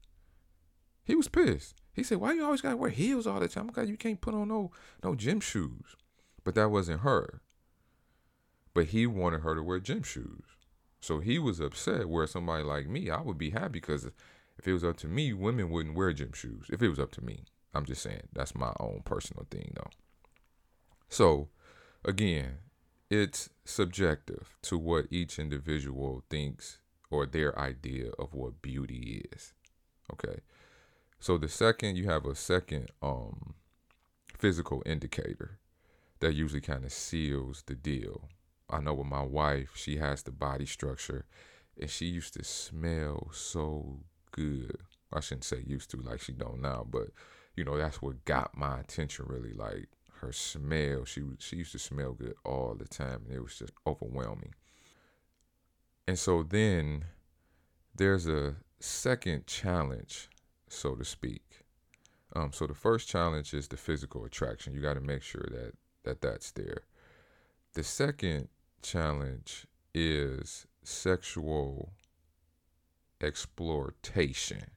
He 1.04 1.16
was 1.16 1.28
pissed. 1.28 1.76
He 1.94 2.04
said, 2.04 2.18
"Why 2.18 2.34
you 2.34 2.44
always 2.44 2.62
gotta 2.62 2.78
wear 2.78 2.90
heels 2.90 3.26
all 3.26 3.40
the 3.40 3.48
time? 3.48 3.68
God, 3.68 3.88
you 3.88 3.98
can't 3.98 4.22
put 4.22 4.36
on 4.36 4.50
no 4.50 4.72
no 5.04 5.16
gym 5.16 5.40
shoes." 5.40 5.96
But 6.44 6.56
that 6.56 6.70
wasn't 6.70 7.02
her. 7.02 7.42
But 8.74 8.88
he 8.88 9.08
wanted 9.08 9.42
her 9.42 9.56
to 9.56 9.64
wear 9.64 9.80
gym 9.80 10.04
shoes. 10.04 10.58
So 11.00 11.20
he 11.20 11.40
was 11.40 11.60
upset. 11.60 12.10
Where 12.10 12.28
somebody 12.28 12.64
like 12.64 12.88
me, 12.88 13.10
I 13.10 13.22
would 13.22 13.38
be 13.38 13.52
happy 13.52 13.80
because 13.80 14.10
if 14.58 14.68
it 14.68 14.74
was 14.74 14.84
up 14.84 14.98
to 14.98 15.08
me, 15.08 15.34
women 15.34 15.70
wouldn't 15.70 15.96
wear 15.96 16.14
gym 16.14 16.34
shoes. 16.34 16.68
If 16.72 16.82
it 16.82 16.90
was 16.90 17.00
up 17.00 17.12
to 17.14 17.24
me, 17.24 17.44
I'm 17.74 17.86
just 17.86 18.02
saying 18.02 18.28
that's 18.34 18.56
my 18.56 18.74
own 18.80 19.02
personal 19.06 19.46
thing, 19.50 19.74
though. 19.76 19.92
So, 21.10 21.50
again, 22.04 22.58
it's 23.10 23.50
subjective 23.64 24.58
to 24.64 24.78
what 24.78 25.06
each 25.10 25.40
individual 25.40 26.24
thinks 26.30 26.80
or 27.10 27.26
their 27.26 27.58
idea 27.58 28.10
of 28.20 28.34
what 28.34 28.62
beauty 28.62 29.26
is. 29.32 29.54
Okay. 30.12 30.42
So 31.20 31.38
the 31.38 31.48
second 31.48 31.96
you 31.96 32.06
have 32.06 32.26
a 32.26 32.36
second 32.36 32.90
um 33.02 33.56
physical 34.38 34.84
indicator 34.86 35.60
that 36.20 36.34
usually 36.34 36.62
kind 36.62 36.84
of 36.84 36.92
seals 36.92 37.64
the 37.66 37.76
deal. 37.76 38.30
I 38.70 38.82
know 38.82 38.94
with 38.94 39.08
my 39.08 39.24
wife, 39.24 39.72
she 39.76 39.98
has 39.98 40.24
the 40.24 40.32
body 40.32 40.66
structure 40.66 41.26
and 41.80 41.90
she 41.90 42.06
used 42.06 42.34
to 42.34 42.44
smell 42.44 43.30
so 43.34 44.02
good. 44.32 44.78
I 45.14 45.20
shouldn't 45.22 45.46
say 45.46 45.64
used 45.66 45.92
to 45.92 45.98
like 45.98 46.22
she 46.22 46.34
don't 46.34 46.62
now, 46.62 46.86
but 46.90 47.08
you 47.56 47.64
know, 47.64 47.78
that's 47.78 48.02
what 48.02 48.26
got 48.26 48.58
my 48.58 48.80
attention 48.80 49.26
really 49.28 49.54
like 49.54 49.88
her 50.22 50.32
smell. 50.32 51.06
She 51.06 51.22
she 51.40 51.58
used 51.58 51.72
to 51.74 51.80
smell 51.80 52.14
good 52.14 52.36
all 52.44 52.76
the 52.78 52.88
time, 52.88 53.24
and 53.26 53.36
it 53.36 53.42
was 53.42 53.58
just 53.58 53.74
overwhelming. 53.86 54.54
And 56.08 56.18
so 56.18 56.44
then 56.44 57.06
there's 57.96 58.28
a 58.28 58.56
second 58.80 59.48
challenge, 59.48 60.30
so 60.70 60.96
to 60.96 61.04
speak. 61.04 61.44
Um, 62.36 62.52
so 62.54 62.68
the 62.68 62.74
first 62.74 63.10
challenge 63.10 63.54
is 63.54 63.68
the 63.68 63.78
physical 63.78 64.24
attraction. 64.26 64.74
You 64.74 64.82
got 64.82 64.94
to 64.94 65.02
make 65.02 65.24
sure 65.24 65.46
that 65.52 65.74
that 66.04 66.22
that's 66.22 66.52
there. 66.52 66.84
The 67.74 67.84
second 67.84 68.48
challenge 68.82 69.68
is 69.94 70.66
sexual 70.84 71.92
exploitation. 73.22 74.72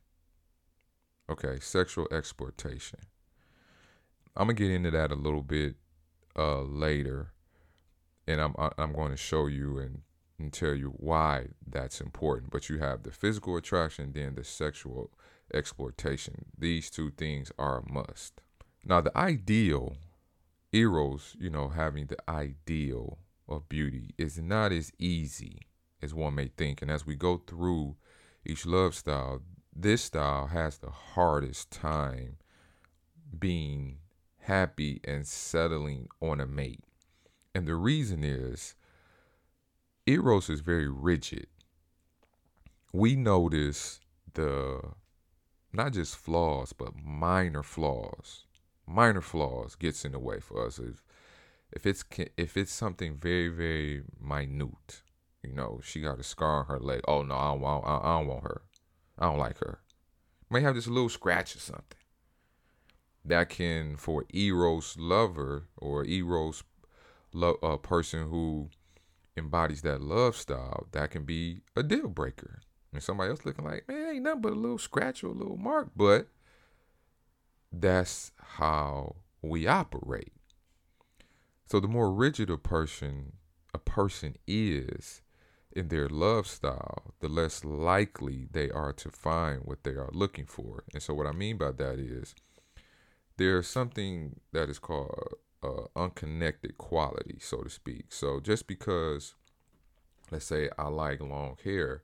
Okay, 1.29 1.59
sexual 1.61 2.09
exploitation. 2.11 3.01
I'm 4.37 4.47
gonna 4.47 4.55
get 4.55 4.71
into 4.71 4.91
that 4.93 5.11
a 5.11 5.17
little 5.17 5.43
bit 5.43 5.77
uh, 6.37 6.63
later, 6.63 7.33
and 8.27 8.41
I'm 8.41 8.55
I'm 8.79 8.93
going 8.93 9.11
to 9.11 9.17
show 9.17 9.47
you 9.47 9.79
and, 9.79 10.03
and 10.39 10.53
tell 10.53 10.75
you 10.75 10.95
why 10.97 11.49
that's 11.67 12.01
important. 12.01 12.51
But 12.51 12.69
you 12.69 12.79
have 12.79 13.03
the 13.03 13.11
physical 13.11 13.57
attraction, 13.57 14.13
then 14.13 14.35
the 14.35 14.45
sexual 14.45 15.11
exploitation. 15.53 16.47
These 16.57 16.91
two 16.91 17.11
things 17.11 17.53
are 17.59 17.79
a 17.79 17.93
must. 17.93 18.41
Now, 18.85 19.01
the 19.01 19.17
ideal, 19.17 19.97
eros, 20.73 21.37
you 21.39 21.51
know, 21.51 21.69
having 21.69 22.07
the 22.07 22.19
ideal 22.29 23.19
of 23.49 23.69
beauty 23.69 24.15
is 24.17 24.39
not 24.39 24.73
as 24.73 24.93
easy 24.99 25.67
as 26.01 26.15
one 26.15 26.35
may 26.35 26.49
think. 26.49 26.81
And 26.81 26.91
as 26.91 27.05
we 27.05 27.17
go 27.17 27.43
through 27.47 27.97
each 28.51 28.67
love 28.67 28.95
style, 28.95 29.43
this 29.75 30.03
style 30.03 30.49
has 30.49 30.79
the 30.79 30.91
hardest 30.91 31.71
time 31.71 32.37
being 33.39 33.99
happy 34.41 35.01
and 35.05 35.27
settling 35.27 36.09
on 36.21 36.41
a 36.41 36.47
mate. 36.47 36.85
And 37.55 37.67
the 37.67 37.77
reason 37.77 38.25
is 38.25 38.75
Eros 40.07 40.51
is 40.51 40.61
very 40.61 40.89
rigid. 40.89 41.47
We 42.93 43.15
notice 43.15 44.01
the 44.35 44.81
not 45.73 45.93
just 45.93 46.17
flaws, 46.17 46.73
but 46.73 46.97
minor 46.97 47.63
flaws. 47.63 48.45
Minor 48.87 49.21
flaws 49.21 49.77
gets 49.77 50.05
in 50.05 50.13
the 50.13 50.19
way 50.19 50.41
for 50.41 50.67
us. 50.67 50.81
If 50.81 51.05
if 51.71 51.87
it's 51.87 52.05
if 52.37 52.57
it's 52.57 52.73
something 52.73 53.17
very 53.17 53.49
very 53.49 54.03
minute, 54.21 55.03
you 55.43 55.53
know, 55.53 55.81
she 55.83 56.01
got 56.01 56.19
a 56.19 56.23
scar 56.23 56.61
on 56.61 56.67
her 56.67 56.79
leg. 56.79 57.01
Oh 57.09 57.23
no, 57.23 57.35
I 57.35 57.49
don't 57.49 57.61
want 57.61 57.87
I 57.87 58.19
don't 58.19 58.27
want 58.27 58.43
her. 58.45 58.63
I 59.19 59.27
don't 59.27 59.39
like 59.39 59.59
her. 59.59 59.81
May 60.51 60.63
have 60.63 60.75
this 60.75 60.87
little 60.87 61.09
scratch 61.09 61.55
or 61.55 61.61
something 61.61 61.99
that 63.25 63.49
can 63.49 63.97
for 63.97 64.25
eros 64.33 64.97
lover 64.99 65.69
or 65.77 66.05
eros 66.05 66.65
lo- 67.33 67.59
uh, 67.63 67.77
person 67.77 68.29
who 68.29 68.71
embodies 69.37 69.83
that 69.83 70.01
love 70.01 70.37
style 70.37 70.87
that 70.93 71.11
can 71.11 71.25
be 71.25 71.61
a 71.77 71.83
deal 71.83 72.09
breaker 72.09 72.61
and 72.93 73.03
somebody 73.03 73.31
else 73.31 73.45
looking 73.45 73.65
like 73.65 73.87
man 73.89 74.15
ain't 74.15 74.23
nothing 74.25 74.41
but 74.41 74.53
a 74.53 74.57
little 74.57 74.79
scratch 74.79 75.23
or 75.23 75.29
a 75.29 75.33
little 75.33 75.57
mark 75.57 75.91
but 75.95 76.29
that's 77.73 78.33
how 78.37 79.15
we 79.43 79.67
operate 79.67 80.33
so 81.67 81.79
the 81.79 81.89
more 81.89 82.13
rigid 82.13 82.51
a 82.51 82.59
person 82.59 83.33
a 83.73 83.79
person 83.79 84.35
is 84.47 85.23
in 85.73 85.89
their 85.89 86.09
love 86.09 86.47
style 86.47 87.15
the 87.21 87.29
less 87.29 87.65
likely 87.65 88.49
they 88.51 88.71
are 88.71 88.93
to 88.93 89.09
find 89.11 89.63
what 89.65 89.85
they 89.85 89.93
are 89.93 90.11
looking 90.13 90.47
for 90.47 90.85
and 90.93 91.03
so 91.03 91.15
what 91.15 91.27
i 91.27 91.33
mean 91.33 91.57
by 91.57 91.71
that 91.71 91.99
is 91.99 92.35
there's 93.37 93.67
something 93.67 94.39
that 94.53 94.69
is 94.69 94.79
called 94.79 95.35
uh, 95.63 95.85
unconnected 95.97 96.79
quality, 96.79 97.39
so 97.41 97.63
to 97.63 97.71
speak. 97.71 98.13
So 98.13 98.41
just 98.41 98.67
because, 98.67 99.35
let's 100.31 100.45
say, 100.45 100.69
I 100.79 100.89
like 100.89 101.21
long 101.21 101.57
hair, 101.63 102.03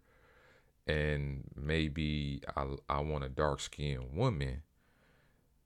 and 0.86 1.44
maybe 1.54 2.42
I 2.56 2.66
I 2.88 3.00
want 3.00 3.24
a 3.24 3.28
dark 3.28 3.60
skinned 3.60 4.14
woman, 4.14 4.62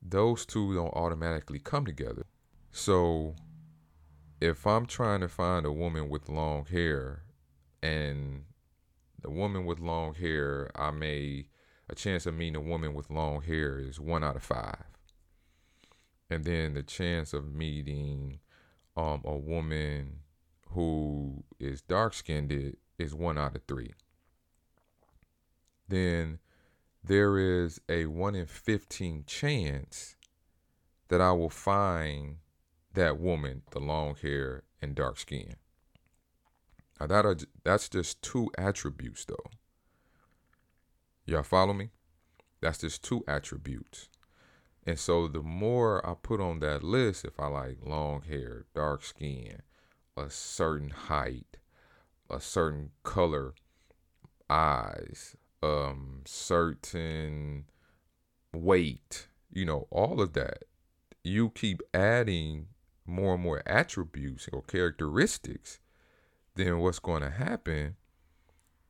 those 0.02 0.46
two 0.46 0.74
don't 0.74 0.94
automatically 0.94 1.58
come 1.58 1.84
together. 1.84 2.26
So 2.72 3.34
if 4.40 4.66
I'm 4.66 4.86
trying 4.86 5.20
to 5.20 5.28
find 5.28 5.66
a 5.66 5.72
woman 5.72 6.08
with 6.08 6.28
long 6.28 6.64
hair 6.66 7.24
and 7.82 8.44
the 9.20 9.30
woman 9.30 9.64
with 9.64 9.80
long 9.80 10.14
hair, 10.14 10.70
I 10.74 10.90
may 10.90 11.46
a 11.88 11.94
chance 11.94 12.26
of 12.26 12.34
meeting 12.34 12.56
a 12.56 12.60
woman 12.60 12.94
with 12.94 13.10
long 13.10 13.42
hair 13.42 13.78
is 13.78 13.98
one 13.98 14.22
out 14.22 14.36
of 14.36 14.42
five. 14.42 14.84
And 16.30 16.44
then 16.44 16.74
the 16.74 16.82
chance 16.82 17.32
of 17.32 17.52
meeting 17.52 18.38
um, 18.96 19.22
a 19.24 19.36
woman 19.36 20.20
who 20.68 21.42
is 21.58 21.82
dark 21.82 22.14
skinned 22.14 22.76
is 22.98 23.14
one 23.14 23.38
out 23.38 23.56
of 23.56 23.62
three. 23.66 23.92
Then 25.88 26.38
there 27.02 27.38
is 27.38 27.80
a 27.88 28.06
one 28.06 28.36
in 28.36 28.46
15 28.46 29.24
chance 29.26 30.14
that 31.08 31.20
I 31.20 31.32
will 31.32 31.50
find 31.50 32.36
that 32.94 33.18
woman, 33.18 33.62
the 33.72 33.80
long 33.80 34.14
hair 34.16 34.62
and 34.80 34.94
dark 34.94 35.18
skin. 35.18 35.56
Now 37.00 37.06
that 37.06 37.24
are, 37.24 37.36
that's 37.64 37.88
just 37.88 38.20
two 38.20 38.50
attributes 38.58 39.24
though. 39.24 39.50
Y'all 41.24 41.42
follow 41.42 41.72
me? 41.72 41.90
That's 42.60 42.78
just 42.78 43.02
two 43.02 43.24
attributes. 43.26 44.10
And 44.86 44.98
so 44.98 45.26
the 45.26 45.42
more 45.42 46.06
I 46.06 46.14
put 46.14 46.40
on 46.40 46.58
that 46.60 46.82
list, 46.82 47.24
if 47.24 47.40
I 47.40 47.46
like 47.46 47.78
long 47.82 48.22
hair, 48.22 48.66
dark 48.74 49.02
skin, 49.02 49.62
a 50.16 50.28
certain 50.28 50.90
height, 50.90 51.56
a 52.28 52.40
certain 52.40 52.90
color 53.02 53.54
eyes, 54.50 55.36
um, 55.62 56.22
certain 56.26 57.64
weight, 58.52 59.28
you 59.50 59.64
know, 59.64 59.86
all 59.90 60.20
of 60.20 60.32
that. 60.34 60.64
You 61.22 61.50
keep 61.50 61.82
adding 61.94 62.66
more 63.06 63.34
and 63.34 63.42
more 63.42 63.62
attributes 63.66 64.48
or 64.52 64.62
characteristics, 64.62 65.78
then 66.56 66.78
what's 66.78 66.98
going 66.98 67.22
to 67.22 67.30
happen 67.30 67.96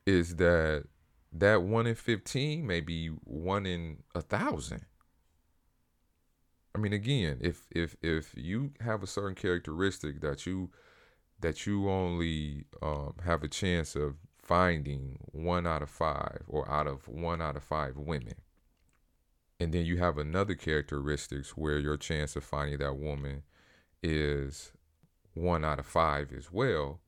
is 0.05 0.35
that 0.37 0.85
that 1.31 1.63
one 1.63 1.87
in 1.87 1.95
15 1.95 2.65
may 2.65 2.81
be 2.81 3.07
one 3.07 3.65
in 3.65 3.97
a 4.13 4.21
thousand. 4.21 4.85
I 6.75 6.79
mean, 6.79 6.93
again, 6.93 7.37
if 7.41 7.67
if 7.71 7.95
if 8.01 8.33
you 8.35 8.71
have 8.79 9.03
a 9.03 9.07
certain 9.07 9.35
characteristic 9.35 10.21
that 10.21 10.45
you 10.45 10.69
that 11.41 11.65
you 11.65 11.89
only 11.89 12.65
um, 12.81 13.15
have 13.25 13.43
a 13.43 13.47
chance 13.47 13.95
of 13.95 14.15
finding 14.41 15.17
one 15.31 15.67
out 15.67 15.81
of 15.81 15.89
five 15.89 16.43
or 16.47 16.69
out 16.69 16.87
of 16.87 17.07
one 17.07 17.41
out 17.41 17.57
of 17.57 17.63
five 17.63 17.97
women, 17.97 18.35
and 19.59 19.73
then 19.73 19.85
you 19.85 19.97
have 19.97 20.17
another 20.17 20.55
characteristics 20.55 21.57
where 21.57 21.77
your 21.77 21.97
chance 21.97 22.35
of 22.35 22.43
finding 22.43 22.79
that 22.79 22.97
woman 22.97 23.43
is 24.01 24.71
one 25.33 25.65
out 25.65 25.79
of 25.79 25.85
five 25.85 26.31
as 26.31 26.51
well. 26.51 27.01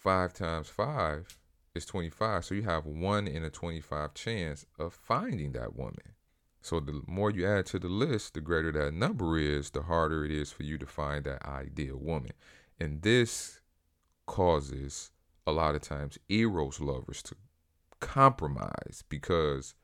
Five 0.00 0.32
times 0.32 0.70
five 0.70 1.38
is 1.74 1.84
25. 1.84 2.46
So 2.46 2.54
you 2.54 2.62
have 2.62 2.86
one 2.86 3.28
in 3.28 3.44
a 3.44 3.50
25 3.50 4.14
chance 4.14 4.64
of 4.78 4.94
finding 4.94 5.52
that 5.52 5.76
woman. 5.76 6.14
So 6.62 6.80
the 6.80 7.02
more 7.06 7.30
you 7.30 7.46
add 7.46 7.66
to 7.66 7.78
the 7.78 7.88
list, 7.88 8.32
the 8.32 8.40
greater 8.40 8.72
that 8.72 8.94
number 8.94 9.36
is, 9.36 9.68
the 9.70 9.82
harder 9.82 10.24
it 10.24 10.30
is 10.30 10.50
for 10.50 10.62
you 10.62 10.78
to 10.78 10.86
find 10.86 11.24
that 11.24 11.44
ideal 11.44 11.98
woman. 11.98 12.32
And 12.78 13.02
this 13.02 13.60
causes 14.24 15.10
a 15.46 15.52
lot 15.52 15.74
of 15.74 15.82
times 15.82 16.18
Eros 16.30 16.80
lovers 16.80 17.22
to 17.24 17.34
compromise 18.00 19.04
because 19.10 19.74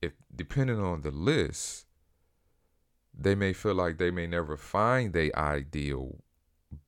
if 0.00 0.12
depending 0.34 0.80
on 0.80 1.02
the 1.02 1.10
list, 1.10 1.84
they 3.12 3.34
may 3.34 3.52
feel 3.52 3.74
like 3.74 3.98
they 3.98 4.10
may 4.10 4.26
never 4.26 4.56
find 4.56 5.12
their 5.12 5.36
ideal 5.38 6.22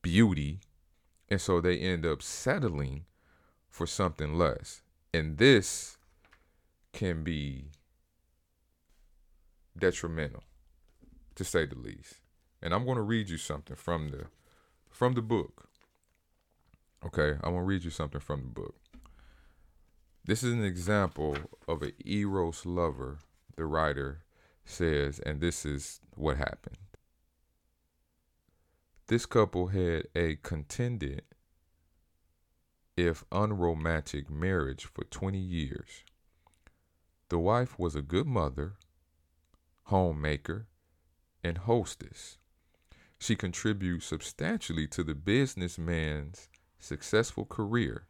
beauty. 0.01 0.61
And 1.31 1.39
so 1.39 1.61
they 1.61 1.79
end 1.79 2.05
up 2.05 2.21
settling 2.21 3.05
for 3.69 3.87
something 3.87 4.37
less. 4.37 4.81
And 5.13 5.37
this 5.37 5.97
can 6.91 7.23
be 7.23 7.69
detrimental, 9.77 10.43
to 11.35 11.45
say 11.45 11.65
the 11.65 11.77
least. 11.77 12.15
And 12.61 12.73
I'm 12.73 12.83
going 12.83 12.97
to 12.97 13.01
read 13.01 13.29
you 13.29 13.37
something 13.37 13.77
from 13.77 14.09
the 14.09 14.25
from 14.89 15.13
the 15.13 15.21
book. 15.21 15.69
Okay, 17.05 17.37
I'm 17.41 17.53
going 17.53 17.55
to 17.55 17.61
read 17.61 17.85
you 17.85 17.91
something 17.91 18.19
from 18.19 18.41
the 18.41 18.61
book. 18.61 18.75
This 20.25 20.43
is 20.43 20.51
an 20.51 20.65
example 20.65 21.37
of 21.65 21.81
an 21.81 21.93
Eros 22.05 22.65
lover, 22.65 23.19
the 23.55 23.65
writer 23.65 24.25
says, 24.65 25.19
and 25.19 25.39
this 25.39 25.65
is 25.65 26.01
what 26.13 26.35
happened. 26.37 26.77
This 29.11 29.25
couple 29.25 29.67
had 29.67 30.07
a 30.15 30.37
contended, 30.37 31.23
if 32.95 33.25
unromantic, 33.29 34.29
marriage 34.29 34.85
for 34.85 35.03
20 35.03 35.37
years. 35.37 36.05
The 37.27 37.37
wife 37.37 37.77
was 37.77 37.93
a 37.93 38.01
good 38.01 38.25
mother, 38.25 38.75
homemaker, 39.87 40.67
and 41.43 41.57
hostess. 41.57 42.37
She 43.19 43.35
contributes 43.35 44.05
substantially 44.05 44.87
to 44.87 45.03
the 45.03 45.13
businessman's 45.13 46.47
successful 46.79 47.43
career. 47.43 48.07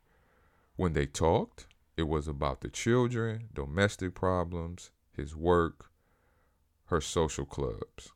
When 0.75 0.93
they 0.93 1.07
talked, 1.07 1.65
it 1.97 2.03
was 2.03 2.27
about 2.27 2.61
the 2.61 2.69
children, 2.69 3.49
domestic 3.51 4.13
problems, 4.13 4.91
his 5.11 5.35
work, 5.35 5.89
her 6.89 7.01
social 7.01 7.45
clubs. 7.45 8.11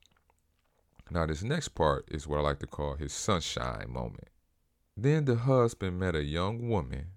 Now, 1.09 1.25
this 1.25 1.43
next 1.43 1.69
part 1.69 2.05
is 2.09 2.27
what 2.27 2.39
I 2.39 2.43
like 2.43 2.59
to 2.59 2.67
call 2.67 2.95
his 2.95 3.13
sunshine 3.13 3.89
moment. 3.89 4.29
Then 4.97 5.25
the 5.25 5.35
husband 5.35 5.99
met 5.99 6.15
a 6.15 6.23
young 6.23 6.67
woman 6.67 7.11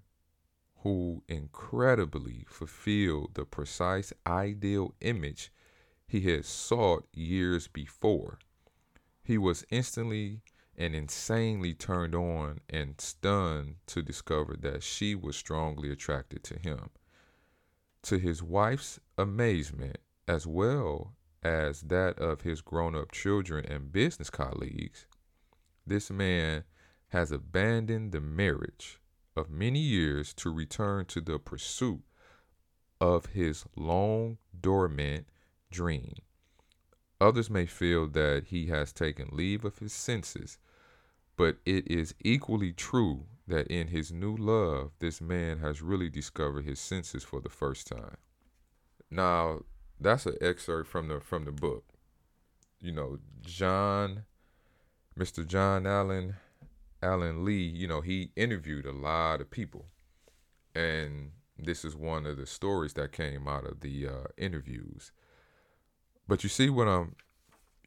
who 0.83 1.23
incredibly 1.27 2.45
fulfilled 2.47 3.33
the 3.33 3.45
precise 3.45 4.13
ideal 4.27 4.93
image 5.01 5.51
he 6.07 6.21
had 6.21 6.45
sought 6.45 7.07
years 7.13 7.67
before. 7.67 8.39
He 9.23 9.37
was 9.37 9.65
instantly 9.69 10.41
and 10.77 10.95
insanely 10.95 11.73
turned 11.73 12.15
on 12.15 12.61
and 12.69 12.99
stunned 13.01 13.75
to 13.87 14.01
discover 14.01 14.55
that 14.61 14.81
she 14.81 15.13
was 15.13 15.35
strongly 15.35 15.91
attracted 15.91 16.43
to 16.45 16.57
him. 16.57 16.89
To 18.03 18.17
his 18.17 18.41
wife's 18.41 18.99
amazement, 19.17 19.97
as 20.27 20.47
well 20.47 21.15
as 21.43 21.81
that 21.81 22.19
of 22.19 22.41
his 22.41 22.61
grown 22.61 22.95
up 22.95 23.11
children 23.11 23.65
and 23.65 23.91
business 23.91 24.29
colleagues, 24.29 25.05
this 25.85 26.09
man 26.11 26.63
has 27.09 27.31
abandoned 27.31 28.11
the 28.11 28.21
marriage 28.21 28.99
of 29.35 29.49
many 29.49 29.79
years 29.79 30.33
to 30.33 30.51
return 30.51 31.05
to 31.05 31.21
the 31.21 31.39
pursuit 31.39 32.01
of 33.01 33.27
his 33.27 33.65
long 33.75 34.37
dormant 34.59 35.27
dream. 35.71 36.15
Others 37.21 37.49
may 37.49 37.65
feel 37.65 38.07
that 38.07 38.45
he 38.47 38.67
has 38.67 38.93
taken 38.93 39.29
leave 39.31 39.65
of 39.65 39.79
his 39.79 39.93
senses, 39.93 40.57
but 41.35 41.57
it 41.65 41.89
is 41.89 42.13
equally 42.23 42.73
true 42.73 43.25
that 43.47 43.67
in 43.67 43.87
his 43.87 44.11
new 44.11 44.35
love, 44.35 44.91
this 44.99 45.19
man 45.19 45.59
has 45.59 45.81
really 45.81 46.09
discovered 46.09 46.65
his 46.65 46.79
senses 46.79 47.23
for 47.23 47.41
the 47.41 47.49
first 47.49 47.87
time. 47.87 48.17
Now, 49.09 49.61
that's 49.99 50.25
an 50.25 50.35
excerpt 50.41 50.89
from 50.89 51.07
the 51.07 51.19
from 51.19 51.45
the 51.45 51.51
book. 51.51 51.83
You 52.79 52.91
know, 52.91 53.19
John, 53.41 54.23
Mr. 55.17 55.45
John 55.45 55.85
Alan, 55.85 56.35
Alan 57.01 57.43
Lee. 57.43 57.63
You 57.63 57.87
know, 57.87 58.01
he 58.01 58.31
interviewed 58.35 58.85
a 58.85 58.91
lot 58.91 59.41
of 59.41 59.51
people, 59.51 59.85
and 60.73 61.31
this 61.57 61.83
is 61.83 61.95
one 61.95 62.25
of 62.25 62.37
the 62.37 62.45
stories 62.45 62.93
that 62.93 63.11
came 63.11 63.47
out 63.47 63.65
of 63.65 63.81
the 63.81 64.07
uh, 64.07 64.27
interviews. 64.37 65.11
But 66.27 66.43
you 66.43 66.49
see 66.49 66.69
what 66.69 66.87
I'm, 66.87 67.15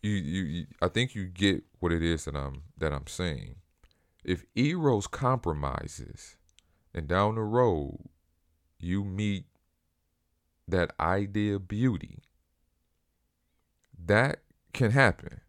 you, 0.03 0.11
you 0.11 0.43
you 0.43 0.67
I 0.83 0.89
think 0.89 1.15
you 1.15 1.27
get 1.27 1.65
what 1.79 1.93
it 1.93 2.03
is 2.03 2.25
that 2.27 2.37
I'm 2.37 2.65
that 2.77 2.93
I'm 2.93 3.07
saying. 3.07 3.57
If 4.25 4.45
Eros 4.55 5.07
compromises, 5.07 6.37
and 6.95 7.09
down 7.09 7.35
the 7.35 7.43
road 7.43 7.99
you 8.83 9.05
meet 9.05 9.45
that 10.69 10.93
idea 11.01 11.59
beauty, 11.59 12.21
that 14.05 14.41
can 14.73 14.91
happen 14.91 15.41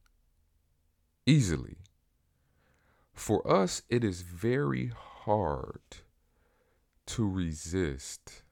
easily. 1.26 1.78
For 3.14 3.48
us, 3.50 3.84
it 3.90 4.04
is 4.04 4.22
very 4.22 4.92
hard 4.96 5.82
to 7.06 7.28
resist 7.28 8.44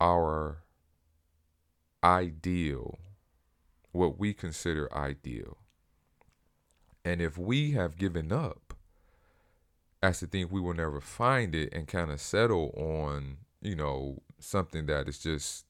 our 0.00 0.62
ideal, 2.02 2.98
what 3.92 4.18
we 4.18 4.32
consider 4.32 4.92
ideal. 4.94 5.58
And 7.04 7.20
if 7.20 7.36
we 7.36 7.72
have 7.72 7.96
given 7.96 8.32
up 8.32 8.74
as 10.02 10.20
to 10.20 10.26
think 10.26 10.50
we 10.50 10.60
will 10.60 10.74
never 10.74 11.00
find 11.00 11.54
it 11.54 11.72
and 11.72 11.86
kind 11.86 12.10
of 12.10 12.20
settle 12.20 12.72
on, 12.76 13.38
you 13.60 13.74
know, 13.74 14.22
something 14.40 14.86
that 14.86 15.08
is 15.08 15.18
just 15.18 15.66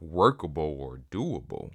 workable 0.00 0.76
or 0.80 1.00
doable, 1.10 1.70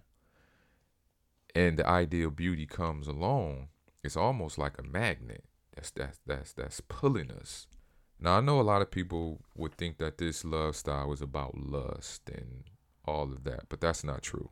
and 1.56 1.78
the 1.78 1.88
ideal 1.88 2.30
beauty 2.30 2.65
comes 2.65 3.08
along, 3.08 3.69
it's 4.04 4.17
almost 4.17 4.58
like 4.58 4.78
a 4.78 4.84
magnet. 4.84 5.43
That's 5.76 5.91
that's 5.91 6.19
that's 6.26 6.54
that's 6.54 6.82
pulling 6.82 7.32
us. 7.32 7.67
Now 8.19 8.38
I 8.38 8.41
know 8.41 8.60
a 8.60 8.63
lot 8.63 8.82
of 8.82 8.91
people 8.91 9.41
would 9.56 9.76
think 9.76 9.98
that 9.98 10.17
this 10.17 10.43
love 10.43 10.76
style 10.76 11.12
is 11.13 11.22
about 11.22 11.58
lust 11.58 12.30
and 12.30 12.63
all 13.06 13.32
of 13.32 13.43
that, 13.45 13.69
but 13.69 13.82
that's 13.82 14.04
not 14.04 14.22
true. 14.22 14.50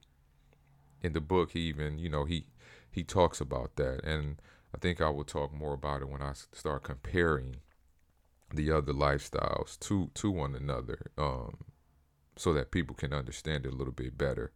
In 1.02 1.14
the 1.14 1.22
book, 1.22 1.52
he 1.52 1.62
even 1.62 2.00
you 2.00 2.10
know 2.10 2.26
he 2.26 2.48
he 2.90 3.04
talks 3.04 3.40
about 3.42 3.76
that, 3.76 4.04
and 4.04 4.42
I 4.74 4.78
think 4.78 5.02
I 5.02 5.10
will 5.10 5.24
talk 5.24 5.54
more 5.54 5.74
about 5.74 6.02
it 6.02 6.10
when 6.10 6.22
I 6.22 6.34
start 6.34 6.84
comparing 6.84 7.58
the 8.54 8.72
other 8.72 8.94
lifestyles 8.94 9.78
to 9.80 10.10
to 10.14 10.32
one 10.32 10.56
another, 10.56 11.12
um, 11.18 11.58
so 12.36 12.54
that 12.54 12.72
people 12.72 12.96
can 12.96 13.14
understand 13.14 13.66
it 13.66 13.74
a 13.74 13.76
little 13.76 13.94
bit 13.94 14.18
better. 14.18 14.52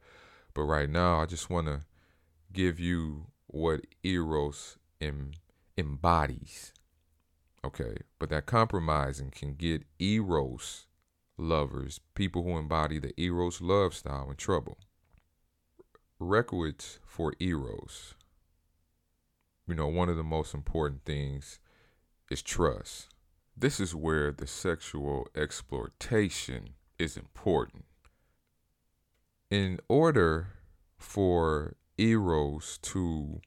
But 0.54 0.64
right 0.64 0.90
now, 0.90 1.22
I 1.22 1.26
just 1.26 1.50
want 1.50 1.68
to 1.68 1.82
give 2.52 2.80
you 2.80 3.28
what 3.48 3.82
eros 4.04 4.78
em, 5.00 5.32
embodies. 5.78 6.74
Okay, 7.64 7.98
but 8.18 8.30
that 8.30 8.46
compromising 8.46 9.30
can 9.30 9.54
get 9.54 9.84
eros 10.00 10.88
lovers, 11.38 12.00
people 12.16 12.44
who 12.44 12.58
embody 12.58 13.00
the 13.00 13.20
eros 13.20 13.62
love 13.62 13.94
style, 13.94 14.30
in 14.30 14.36
trouble. 14.36 14.78
Requisites 16.20 17.00
for 17.06 17.34
eros. 17.40 18.16
You 19.68 19.76
know, 19.76 19.88
one 19.88 20.10
of 20.10 20.18
the 20.18 20.24
most 20.24 20.54
important 20.54 21.04
things 21.06 21.60
is 22.30 22.42
trust. 22.42 23.11
This 23.56 23.80
is 23.80 23.94
where 23.94 24.32
the 24.32 24.48
sexual 24.48 25.28
exploitation 25.36 26.70
is 26.98 27.18
important. 27.18 27.86
In 29.50 29.80
order 29.88 30.54
for 30.98 31.76
Eros 31.98 32.80
to 32.84 33.42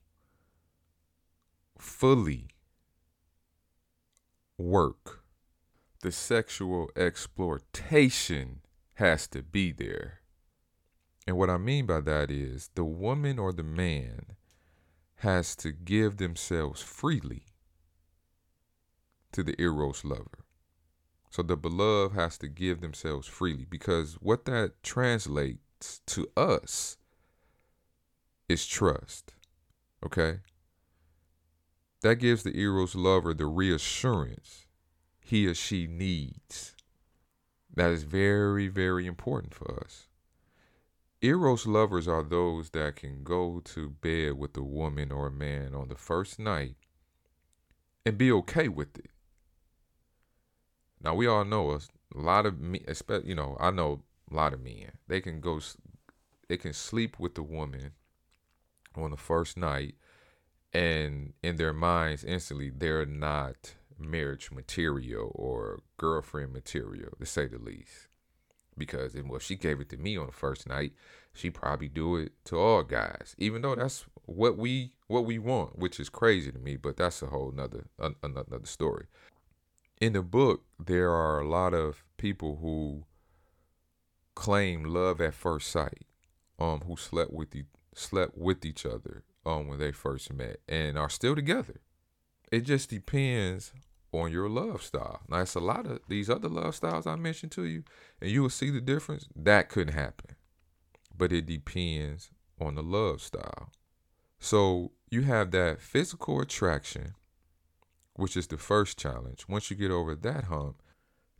fully 1.78 2.48
work, 4.58 5.24
the 6.00 6.12
sexual 6.12 6.90
exploitation 6.94 8.60
has 8.94 9.26
to 9.28 9.42
be 9.42 9.72
there. 9.72 10.20
And 11.26 11.36
what 11.36 11.50
I 11.50 11.56
mean 11.56 11.86
by 11.86 12.00
that 12.02 12.30
is 12.30 12.70
the 12.74 12.84
woman 12.84 13.38
or 13.38 13.52
the 13.52 13.62
man 13.62 14.36
has 15.16 15.56
to 15.56 15.72
give 15.72 16.18
themselves 16.18 16.82
freely 16.82 17.46
to 19.34 19.42
the 19.42 19.60
Eros 19.60 20.04
lover. 20.04 20.44
So 21.30 21.42
the 21.42 21.56
beloved 21.56 22.14
has 22.14 22.38
to 22.38 22.48
give 22.48 22.80
themselves 22.80 23.26
freely 23.26 23.66
because 23.68 24.14
what 24.14 24.44
that 24.44 24.82
translates 24.82 26.00
to 26.06 26.28
us 26.36 26.96
is 28.48 28.66
trust. 28.66 29.34
Okay? 30.04 30.38
That 32.02 32.16
gives 32.16 32.44
the 32.44 32.56
Eros 32.56 32.94
lover 32.94 33.34
the 33.34 33.46
reassurance 33.46 34.66
he 35.20 35.46
or 35.46 35.54
she 35.54 35.86
needs. 35.88 36.76
That 37.74 37.90
is 37.90 38.04
very, 38.04 38.68
very 38.68 39.06
important 39.06 39.54
for 39.54 39.82
us. 39.82 40.06
Eros 41.22 41.66
lovers 41.66 42.06
are 42.06 42.22
those 42.22 42.70
that 42.70 42.96
can 42.96 43.24
go 43.24 43.60
to 43.64 43.88
bed 43.88 44.34
with 44.34 44.56
a 44.56 44.62
woman 44.62 45.10
or 45.10 45.26
a 45.26 45.32
man 45.32 45.74
on 45.74 45.88
the 45.88 45.96
first 45.96 46.38
night 46.38 46.76
and 48.06 48.18
be 48.18 48.30
okay 48.30 48.68
with 48.68 48.96
it. 48.98 49.10
Now 51.04 51.14
we 51.14 51.26
all 51.26 51.44
know 51.44 51.72
a 51.72 51.80
lot 52.14 52.46
of 52.46 52.58
me, 52.58 52.82
especially 52.88 53.28
you 53.28 53.34
know, 53.34 53.56
I 53.60 53.70
know 53.70 54.02
a 54.30 54.34
lot 54.34 54.54
of 54.54 54.62
men. 54.62 54.92
They 55.06 55.20
can 55.20 55.40
go, 55.40 55.60
they 56.48 56.56
can 56.56 56.72
sleep 56.72 57.20
with 57.20 57.34
the 57.34 57.42
woman 57.42 57.92
on 58.96 59.10
the 59.10 59.16
first 59.18 59.58
night, 59.58 59.96
and 60.72 61.34
in 61.42 61.56
their 61.56 61.74
minds 61.74 62.24
instantly 62.24 62.70
they're 62.70 63.04
not 63.04 63.74
marriage 63.98 64.50
material 64.50 65.30
or 65.34 65.82
girlfriend 65.98 66.52
material, 66.52 67.10
to 67.20 67.26
say 67.26 67.46
the 67.46 67.58
least. 67.58 68.08
Because 68.76 69.14
well, 69.14 69.38
she 69.38 69.54
gave 69.54 69.80
it 69.80 69.90
to 69.90 69.96
me 69.98 70.16
on 70.16 70.26
the 70.26 70.32
first 70.32 70.66
night, 70.66 70.94
she 71.32 71.50
probably 71.50 71.88
do 71.88 72.16
it 72.16 72.32
to 72.46 72.58
all 72.58 72.82
guys. 72.82 73.36
Even 73.38 73.62
though 73.62 73.74
that's 73.74 74.06
what 74.24 74.56
we 74.56 74.94
what 75.06 75.26
we 75.26 75.38
want, 75.38 75.78
which 75.78 76.00
is 76.00 76.08
crazy 76.08 76.50
to 76.50 76.58
me, 76.58 76.76
but 76.76 76.96
that's 76.96 77.22
a 77.22 77.26
whole 77.26 77.52
nother 77.52 77.84
another 78.22 78.64
story. 78.64 79.06
In 80.04 80.12
the 80.12 80.20
book, 80.20 80.64
there 80.78 81.10
are 81.10 81.40
a 81.40 81.48
lot 81.48 81.72
of 81.72 82.04
people 82.18 82.56
who 82.56 83.04
claim 84.34 84.84
love 84.84 85.18
at 85.18 85.32
first 85.32 85.70
sight, 85.70 86.04
um, 86.58 86.82
who 86.82 86.94
slept 86.94 87.32
with 87.32 87.54
slept 87.94 88.36
with 88.36 88.66
each 88.66 88.84
other 88.84 89.24
um 89.46 89.66
when 89.66 89.78
they 89.78 89.92
first 89.92 90.30
met 90.30 90.58
and 90.68 90.98
are 90.98 91.08
still 91.08 91.34
together. 91.34 91.80
It 92.52 92.66
just 92.66 92.90
depends 92.90 93.72
on 94.12 94.30
your 94.30 94.50
love 94.50 94.82
style. 94.82 95.22
Now 95.26 95.38
it's 95.38 95.54
a 95.54 95.60
lot 95.60 95.86
of 95.86 96.00
these 96.06 96.28
other 96.28 96.50
love 96.50 96.74
styles 96.74 97.06
I 97.06 97.16
mentioned 97.16 97.52
to 97.52 97.64
you, 97.64 97.82
and 98.20 98.30
you 98.30 98.42
will 98.42 98.50
see 98.50 98.68
the 98.68 98.82
difference. 98.82 99.26
That 99.34 99.70
couldn't 99.70 99.94
happen. 99.94 100.36
But 101.16 101.32
it 101.32 101.46
depends 101.46 102.28
on 102.60 102.74
the 102.74 102.82
love 102.82 103.22
style. 103.22 103.70
So 104.38 104.92
you 105.08 105.22
have 105.22 105.50
that 105.52 105.80
physical 105.80 106.42
attraction, 106.42 107.14
which 108.14 108.36
is 108.36 108.46
the 108.46 108.56
first 108.56 108.98
challenge. 108.98 109.46
Once 109.48 109.70
you 109.70 109.76
get 109.76 109.90
over 109.90 110.14
that 110.14 110.44
hump, 110.44 110.82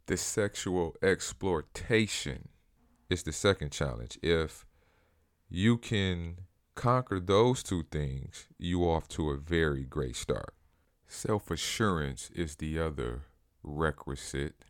the 0.06 0.16
sexual 0.16 0.94
exploitation 1.02 2.48
is 3.08 3.22
the 3.22 3.32
second 3.32 3.70
challenge. 3.70 4.18
If 4.22 4.66
you 5.48 5.78
can 5.78 6.36
conquer 6.74 7.20
those 7.20 7.62
two 7.62 7.84
things, 7.90 8.48
you 8.58 8.82
off 8.82 9.08
to 9.08 9.30
a 9.30 9.36
very 9.36 9.84
great 9.84 10.16
start. 10.16 10.54
Self 11.06 11.50
assurance 11.50 12.30
is 12.34 12.56
the 12.56 12.78
other 12.78 13.22
requisite. 13.62 14.64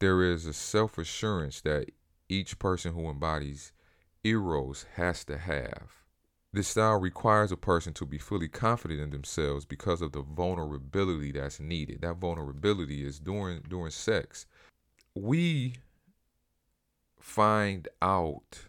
There 0.00 0.22
is 0.22 0.46
a 0.46 0.52
self 0.52 0.98
assurance 0.98 1.60
that 1.60 1.90
each 2.28 2.58
person 2.58 2.94
who 2.94 3.08
embodies 3.08 3.72
Eros 4.24 4.86
has 4.94 5.24
to 5.26 5.36
have. 5.36 6.03
This 6.54 6.68
style 6.68 7.00
requires 7.00 7.50
a 7.50 7.56
person 7.56 7.94
to 7.94 8.06
be 8.06 8.16
fully 8.16 8.46
confident 8.46 9.00
in 9.00 9.10
themselves 9.10 9.64
because 9.64 10.00
of 10.00 10.12
the 10.12 10.22
vulnerability 10.22 11.32
that's 11.32 11.58
needed. 11.58 12.02
That 12.02 12.18
vulnerability 12.18 13.04
is 13.04 13.18
during 13.18 13.62
during 13.68 13.90
sex. 13.90 14.46
We 15.16 15.74
find 17.18 17.88
out 18.00 18.66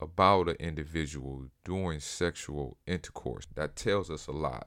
about 0.00 0.48
an 0.48 0.56
individual 0.58 1.44
during 1.62 2.00
sexual 2.00 2.78
intercourse. 2.84 3.46
That 3.54 3.76
tells 3.76 4.10
us 4.10 4.26
a 4.26 4.32
lot 4.32 4.66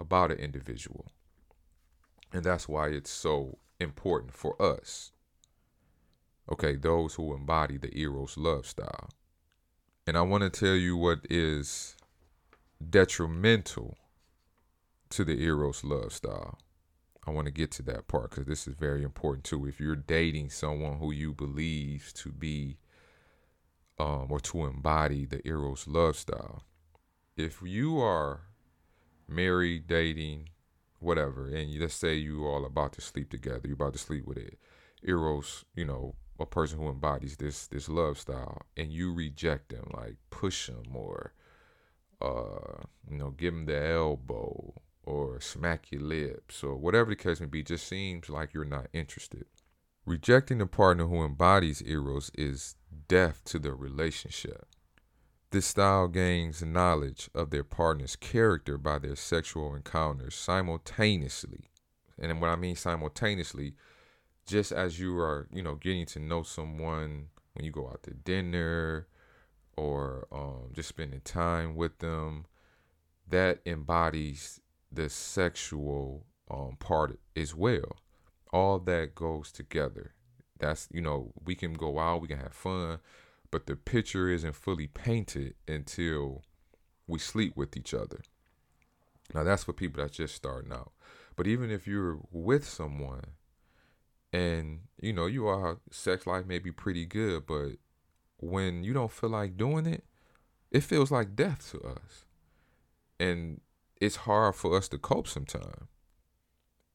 about 0.00 0.32
an 0.32 0.38
individual. 0.38 1.06
And 2.32 2.42
that's 2.42 2.68
why 2.68 2.88
it's 2.88 3.10
so 3.10 3.58
important 3.78 4.32
for 4.32 4.60
us. 4.60 5.12
Okay, 6.50 6.74
those 6.74 7.14
who 7.14 7.32
embody 7.32 7.76
the 7.76 7.96
Eros 7.96 8.36
love 8.36 8.66
style. 8.66 9.10
And 10.06 10.16
I 10.16 10.22
want 10.22 10.42
to 10.42 10.50
tell 10.50 10.76
you 10.76 10.96
what 10.96 11.20
is 11.28 11.96
detrimental 12.90 13.96
to 15.10 15.24
the 15.24 15.42
Eros 15.42 15.82
love 15.82 16.12
style. 16.12 16.58
I 17.26 17.32
want 17.32 17.46
to 17.46 17.52
get 17.52 17.72
to 17.72 17.82
that 17.84 18.06
part 18.06 18.30
because 18.30 18.46
this 18.46 18.68
is 18.68 18.74
very 18.74 19.02
important 19.02 19.44
too. 19.44 19.66
If 19.66 19.80
you're 19.80 19.96
dating 19.96 20.50
someone 20.50 20.98
who 20.98 21.10
you 21.10 21.32
believe 21.32 22.12
to 22.16 22.30
be 22.30 22.76
um, 23.98 24.26
or 24.30 24.40
to 24.40 24.64
embody 24.64 25.24
the 25.24 25.46
Eros 25.46 25.86
love 25.86 26.16
style. 26.16 26.62
If 27.36 27.62
you 27.62 27.98
are 28.00 28.40
married, 29.28 29.86
dating, 29.86 30.50
whatever, 31.00 31.48
and 31.48 31.70
you, 31.70 31.80
let's 31.80 31.94
say 31.94 32.14
you 32.14 32.46
all 32.46 32.64
about 32.64 32.92
to 32.94 33.00
sleep 33.00 33.30
together, 33.30 33.62
you're 33.64 33.74
about 33.74 33.94
to 33.94 33.98
sleep 33.98 34.26
with 34.26 34.38
it, 34.38 34.58
Eros, 35.02 35.64
you 35.74 35.84
know, 35.84 36.14
a 36.40 36.46
person 36.46 36.78
who 36.78 36.88
embodies 36.88 37.36
this 37.36 37.66
this 37.66 37.88
love 37.88 38.18
style, 38.18 38.62
and 38.76 38.92
you 38.92 39.12
reject 39.12 39.70
them, 39.70 39.90
like 39.92 40.16
push 40.30 40.66
them 40.66 40.94
or, 40.94 41.32
uh, 42.20 42.82
you 43.10 43.18
know, 43.18 43.30
give 43.30 43.54
them 43.54 43.66
the 43.66 43.90
elbow 43.90 44.74
or 45.02 45.40
smack 45.40 45.90
your 45.90 46.02
lips 46.02 46.62
or 46.64 46.76
whatever 46.76 47.10
the 47.10 47.16
case 47.16 47.40
may 47.40 47.46
be, 47.46 47.62
just 47.62 47.86
seems 47.86 48.28
like 48.28 48.52
you're 48.52 48.64
not 48.64 48.88
interested. 48.92 49.46
Rejecting 50.04 50.60
a 50.60 50.66
partner 50.66 51.06
who 51.06 51.24
embodies 51.24 51.82
Eros 51.82 52.30
is 52.34 52.76
death 53.08 53.42
to 53.44 53.58
the 53.58 53.72
relationship. 53.72 54.66
This 55.50 55.66
style 55.66 56.08
gains 56.08 56.62
knowledge 56.62 57.30
of 57.34 57.50
their 57.50 57.64
partner's 57.64 58.16
character 58.16 58.78
by 58.78 58.98
their 58.98 59.16
sexual 59.16 59.74
encounters 59.74 60.34
simultaneously. 60.34 61.70
And 62.18 62.40
what 62.40 62.50
I 62.50 62.56
mean 62.56 62.76
simultaneously, 62.76 63.74
just 64.46 64.72
as 64.72 64.98
you 64.98 65.18
are, 65.18 65.48
you 65.52 65.62
know, 65.62 65.74
getting 65.74 66.06
to 66.06 66.20
know 66.20 66.42
someone 66.42 67.28
when 67.54 67.64
you 67.64 67.70
go 67.70 67.88
out 67.88 68.02
to 68.04 68.10
dinner 68.10 69.06
or 69.76 70.26
um, 70.32 70.70
just 70.72 70.88
spending 70.88 71.20
time 71.20 71.74
with 71.74 71.98
them, 71.98 72.46
that 73.28 73.60
embodies 73.66 74.60
the 74.92 75.08
sexual 75.08 76.26
um, 76.50 76.76
part 76.78 77.18
as 77.34 77.54
well 77.54 77.98
all 78.56 78.78
that 78.78 79.14
goes 79.14 79.52
together. 79.52 80.14
That's 80.58 80.88
you 80.90 81.02
know, 81.02 81.32
we 81.44 81.54
can 81.54 81.74
go 81.74 81.98
out, 81.98 82.22
we 82.22 82.28
can 82.28 82.38
have 82.38 82.54
fun, 82.54 82.98
but 83.50 83.66
the 83.66 83.76
picture 83.76 84.28
isn't 84.30 84.54
fully 84.54 84.86
painted 84.86 85.54
until 85.68 86.42
we 87.06 87.18
sleep 87.18 87.56
with 87.56 87.76
each 87.76 87.92
other. 87.92 88.22
Now 89.34 89.44
that's 89.44 89.64
for 89.64 89.72
people 89.72 90.02
that's 90.02 90.16
just 90.16 90.34
starting 90.34 90.72
out. 90.72 90.92
But 91.36 91.46
even 91.46 91.70
if 91.70 91.86
you're 91.86 92.18
with 92.32 92.66
someone 92.66 93.24
and 94.32 94.80
you 95.00 95.12
know 95.12 95.26
you 95.26 95.46
are 95.46 95.78
sex 95.90 96.26
life 96.26 96.46
may 96.46 96.58
be 96.58 96.72
pretty 96.72 97.06
good, 97.06 97.46
but 97.46 97.72
when 98.38 98.84
you 98.84 98.92
don't 98.92 99.12
feel 99.12 99.30
like 99.30 99.56
doing 99.56 99.86
it, 99.86 100.04
it 100.70 100.82
feels 100.82 101.10
like 101.10 101.36
death 101.36 101.70
to 101.70 101.80
us. 101.80 102.24
And 103.18 103.60
it's 104.00 104.16
hard 104.16 104.54
for 104.54 104.76
us 104.76 104.88
to 104.88 104.98
cope 104.98 105.28
sometimes. 105.28 105.88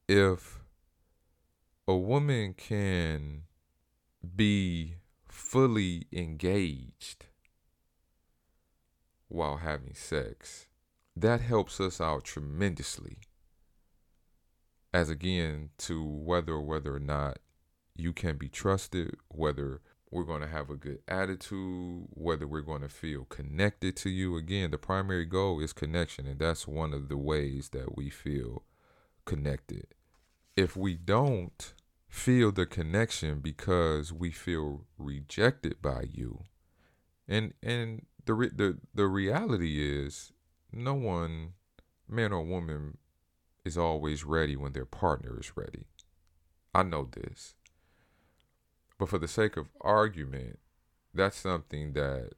If 0.07 0.59
a 1.87 1.95
woman 1.95 2.53
can 2.53 3.43
be 4.35 4.95
fully 5.27 6.05
engaged 6.11 7.25
while 9.27 9.57
having 9.57 9.95
sex, 9.95 10.67
that 11.15 11.41
helps 11.41 11.79
us 11.79 11.99
out 11.99 12.23
tremendously. 12.23 13.17
As 14.93 15.09
again, 15.09 15.69
to 15.79 16.03
whether 16.03 16.53
or 16.53 16.61
whether 16.61 16.95
or 16.95 16.99
not 16.99 17.39
you 17.95 18.13
can 18.13 18.37
be 18.37 18.49
trusted, 18.49 19.15
whether 19.29 19.81
we're 20.11 20.25
going 20.25 20.41
to 20.41 20.47
have 20.47 20.69
a 20.69 20.75
good 20.75 20.99
attitude, 21.07 22.05
whether 22.09 22.45
we're 22.45 22.61
going 22.61 22.81
to 22.81 22.89
feel 22.89 23.23
connected 23.25 23.95
to 23.95 24.09
you. 24.09 24.35
Again, 24.35 24.71
the 24.71 24.77
primary 24.77 25.25
goal 25.25 25.61
is 25.61 25.71
connection, 25.71 26.27
and 26.27 26.39
that's 26.39 26.67
one 26.67 26.93
of 26.93 27.07
the 27.07 27.17
ways 27.17 27.69
that 27.69 27.95
we 27.95 28.09
feel 28.09 28.63
connected. 29.25 29.87
If 30.57 30.75
we 30.75 30.95
don't 30.95 31.73
feel 32.09 32.51
the 32.51 32.65
connection 32.65 33.39
because 33.39 34.11
we 34.11 34.31
feel 34.31 34.85
rejected 34.97 35.81
by 35.81 36.03
you, 36.11 36.43
and 37.27 37.53
and 37.63 38.05
the 38.25 38.33
the 38.53 38.77
the 38.93 39.07
reality 39.07 40.05
is, 40.05 40.33
no 40.73 40.93
one, 40.93 41.53
man 42.09 42.33
or 42.33 42.43
woman, 42.43 42.97
is 43.63 43.77
always 43.77 44.23
ready 44.23 44.55
when 44.55 44.73
their 44.73 44.85
partner 44.85 45.39
is 45.39 45.55
ready. 45.55 45.87
I 46.73 46.83
know 46.83 47.09
this. 47.11 47.55
But 48.97 49.09
for 49.09 49.17
the 49.17 49.27
sake 49.27 49.57
of 49.57 49.69
argument, 49.81 50.59
that's 51.13 51.37
something 51.37 51.93
that 51.93 52.31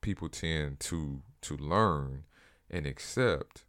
people 0.00 0.28
tend 0.28 0.80
to 0.80 1.22
to 1.42 1.56
learn 1.56 2.24
and 2.70 2.86
accept. 2.86 3.64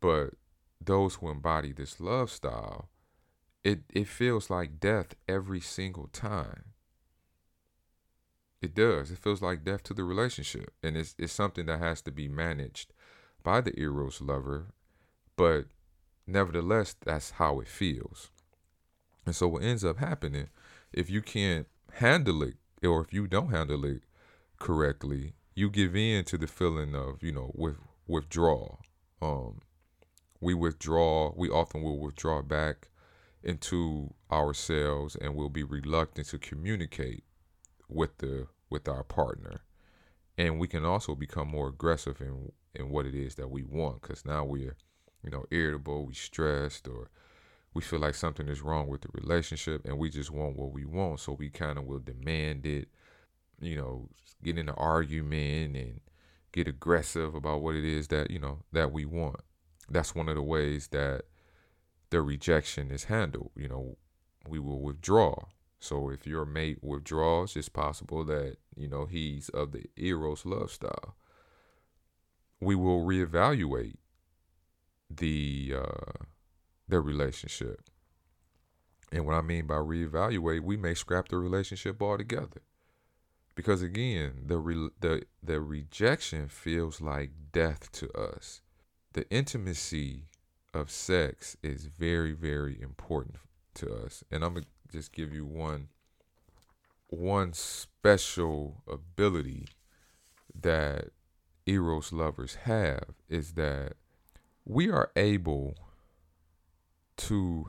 But 0.00 0.34
those 0.80 1.16
who 1.16 1.30
embody 1.30 1.72
this 1.72 2.00
love 2.00 2.30
style, 2.30 2.88
it, 3.62 3.80
it 3.92 4.08
feels 4.08 4.50
like 4.50 4.80
death 4.80 5.14
every 5.28 5.60
single 5.60 6.08
time. 6.08 6.64
It 8.62 8.74
does. 8.74 9.10
It 9.10 9.18
feels 9.18 9.42
like 9.42 9.64
death 9.64 9.82
to 9.84 9.94
the 9.94 10.04
relationship. 10.04 10.72
And 10.82 10.96
it's, 10.96 11.14
it's 11.18 11.32
something 11.32 11.66
that 11.66 11.80
has 11.80 12.02
to 12.02 12.10
be 12.10 12.28
managed 12.28 12.92
by 13.42 13.60
the 13.60 13.78
Eros 13.78 14.20
lover. 14.20 14.68
But 15.40 15.68
nevertheless, 16.26 16.96
that's 17.02 17.30
how 17.30 17.60
it 17.60 17.66
feels. 17.66 18.30
And 19.24 19.34
so 19.34 19.48
what 19.48 19.62
ends 19.62 19.82
up 19.82 19.96
happening 19.96 20.50
if 20.92 21.08
you 21.08 21.22
can't 21.22 21.66
handle 21.94 22.42
it 22.42 22.56
or 22.84 23.00
if 23.00 23.14
you 23.14 23.26
don't 23.26 23.50
handle 23.50 23.86
it 23.86 24.02
correctly, 24.58 25.32
you 25.54 25.70
give 25.70 25.96
in 25.96 26.24
to 26.24 26.36
the 26.36 26.46
feeling 26.46 26.94
of, 26.94 27.22
you 27.22 27.32
know, 27.32 27.52
with 27.54 27.76
withdrawal. 28.06 28.80
Um, 29.22 29.62
we 30.42 30.52
withdraw, 30.52 31.32
we 31.34 31.48
often 31.48 31.80
will 31.80 31.98
withdraw 31.98 32.42
back 32.42 32.90
into 33.42 34.12
ourselves 34.30 35.16
and 35.16 35.34
we'll 35.34 35.48
be 35.48 35.64
reluctant 35.64 36.26
to 36.28 36.38
communicate 36.38 37.24
with 37.88 38.18
the 38.18 38.48
with 38.68 38.86
our 38.88 39.04
partner. 39.04 39.62
And 40.36 40.60
we 40.60 40.68
can 40.68 40.84
also 40.84 41.14
become 41.14 41.48
more 41.48 41.68
aggressive 41.68 42.20
in 42.20 42.52
in 42.74 42.90
what 42.90 43.06
it 43.06 43.14
is 43.14 43.36
that 43.36 43.50
we 43.50 43.62
want 43.62 44.02
because 44.02 44.26
now 44.26 44.44
we're, 44.44 44.76
you 45.22 45.30
know, 45.30 45.44
irritable, 45.50 46.06
we 46.06 46.14
stressed 46.14 46.88
or 46.88 47.10
we 47.74 47.82
feel 47.82 48.00
like 48.00 48.14
something 48.14 48.48
is 48.48 48.62
wrong 48.62 48.88
with 48.88 49.02
the 49.02 49.08
relationship 49.12 49.82
and 49.84 49.98
we 49.98 50.10
just 50.10 50.30
want 50.30 50.56
what 50.56 50.72
we 50.72 50.84
want. 50.84 51.20
So 51.20 51.32
we 51.32 51.50
kind 51.50 51.78
of 51.78 51.84
will 51.84 52.00
demand 52.00 52.66
it, 52.66 52.88
you 53.60 53.76
know, 53.76 54.08
get 54.42 54.58
in 54.58 54.68
an 54.68 54.74
argument 54.76 55.76
and 55.76 56.00
get 56.52 56.66
aggressive 56.66 57.34
about 57.34 57.62
what 57.62 57.76
it 57.76 57.84
is 57.84 58.08
that, 58.08 58.30
you 58.30 58.38
know, 58.38 58.58
that 58.72 58.92
we 58.92 59.04
want. 59.04 59.40
That's 59.88 60.14
one 60.14 60.28
of 60.28 60.34
the 60.34 60.42
ways 60.42 60.88
that 60.88 61.22
the 62.10 62.22
rejection 62.22 62.90
is 62.90 63.04
handled. 63.04 63.50
You 63.56 63.68
know, 63.68 63.96
we 64.48 64.58
will 64.58 64.80
withdraw. 64.80 65.34
So 65.78 66.10
if 66.10 66.26
your 66.26 66.44
mate 66.44 66.78
withdraws, 66.82 67.56
it's 67.56 67.68
possible 67.68 68.24
that, 68.24 68.56
you 68.76 68.88
know, 68.88 69.06
he's 69.06 69.48
of 69.50 69.72
the 69.72 69.84
Eros 69.96 70.44
love 70.44 70.70
style. 70.70 71.14
We 72.60 72.74
will 72.74 73.04
reevaluate 73.04 73.96
the 75.10 75.74
uh 75.76 76.24
their 76.88 77.02
relationship. 77.02 77.80
And 79.12 79.26
what 79.26 79.34
I 79.34 79.42
mean 79.42 79.66
by 79.66 79.74
reevaluate, 79.74 80.60
we 80.60 80.76
may 80.76 80.94
scrap 80.94 81.28
the 81.28 81.38
relationship 81.38 82.00
altogether. 82.00 82.62
Because 83.54 83.82
again, 83.82 84.44
the 84.46 84.58
re- 84.58 84.90
the 85.00 85.22
the 85.42 85.60
rejection 85.60 86.48
feels 86.48 87.00
like 87.00 87.30
death 87.52 87.90
to 87.92 88.10
us. 88.16 88.62
The 89.12 89.28
intimacy 89.30 90.28
of 90.72 90.90
sex 90.90 91.56
is 91.62 91.86
very 91.86 92.32
very 92.32 92.80
important 92.80 93.36
to 93.74 93.92
us. 93.92 94.22
And 94.30 94.44
I'm 94.44 94.54
going 94.54 94.64
to 94.64 94.96
just 94.96 95.12
give 95.12 95.32
you 95.32 95.44
one 95.44 95.88
one 97.08 97.52
special 97.52 98.82
ability 98.88 99.66
that 100.54 101.08
eros 101.66 102.12
lovers 102.12 102.54
have 102.62 103.14
is 103.28 103.52
that 103.52 103.94
we 104.70 104.88
are 104.88 105.10
able 105.16 105.74
to 107.16 107.66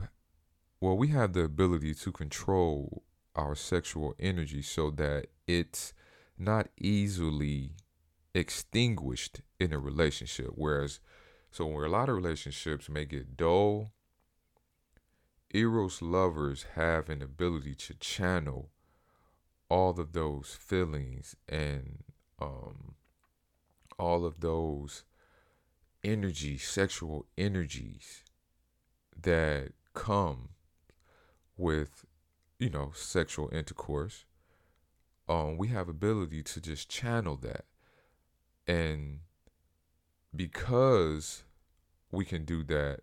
well 0.80 0.96
we 0.96 1.08
have 1.08 1.32
the 1.32 1.42
ability 1.42 1.94
to 1.94 2.12
control 2.12 3.02
our 3.34 3.56
sexual 3.56 4.14
energy 4.20 4.62
so 4.62 4.88
that 4.88 5.26
it's 5.48 5.92
not 6.38 6.68
easily 6.78 7.72
extinguished 8.34 9.40
in 9.58 9.72
a 9.72 9.78
relationship. 9.78 10.50
Whereas 10.54 11.00
so 11.50 11.66
where 11.66 11.86
a 11.86 11.90
lot 11.90 12.08
of 12.08 12.14
relationships 12.14 12.88
may 12.88 13.04
get 13.04 13.36
dull 13.36 13.90
eros 15.50 16.00
lovers 16.00 16.66
have 16.76 17.08
an 17.08 17.20
ability 17.20 17.74
to 17.74 17.94
channel 17.94 18.70
all 19.68 19.98
of 19.98 20.12
those 20.12 20.56
feelings 20.58 21.34
and 21.48 22.04
um, 22.40 22.94
all 23.98 24.24
of 24.24 24.40
those 24.40 25.04
energy 26.04 26.58
sexual 26.58 27.26
energies 27.38 28.24
that 29.20 29.72
come 29.94 30.50
with 31.56 32.04
you 32.58 32.70
know 32.70 32.90
sexual 32.94 33.48
intercourse 33.52 34.24
um 35.28 35.56
we 35.56 35.68
have 35.68 35.88
ability 35.88 36.42
to 36.42 36.60
just 36.60 36.88
channel 36.88 37.36
that. 37.36 37.64
And 38.66 39.20
because 40.34 41.44
we 42.10 42.24
can 42.24 42.44
do 42.44 42.62
that 42.64 43.00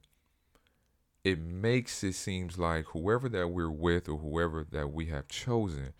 it 1.23 1.39
makes 1.39 2.03
it 2.03 2.13
seems 2.13 2.57
like 2.57 2.85
whoever 2.85 3.27
that 3.29 3.49
we're 3.49 3.69
with 3.69 4.07
or 4.07 4.17
whoever 4.17 4.65
that 4.71 4.91
we 4.91 5.07
have 5.07 5.27
chosen 5.27 5.93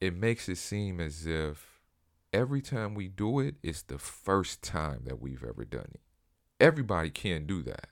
it 0.00 0.14
makes 0.14 0.48
it 0.48 0.58
seem 0.58 1.00
as 1.00 1.26
if 1.26 1.80
every 2.32 2.60
time 2.60 2.94
we 2.94 3.08
do 3.08 3.40
it 3.40 3.54
it's 3.62 3.82
the 3.82 3.98
first 3.98 4.62
time 4.62 5.00
that 5.04 5.20
we've 5.20 5.42
ever 5.42 5.64
done 5.64 5.88
it 5.94 6.00
everybody 6.60 7.10
can 7.10 7.46
do 7.46 7.62
that 7.62 7.88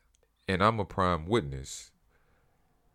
and 0.49 0.63
I'm 0.63 0.81
a 0.81 0.85
prime 0.85 1.27
witness. 1.27 1.91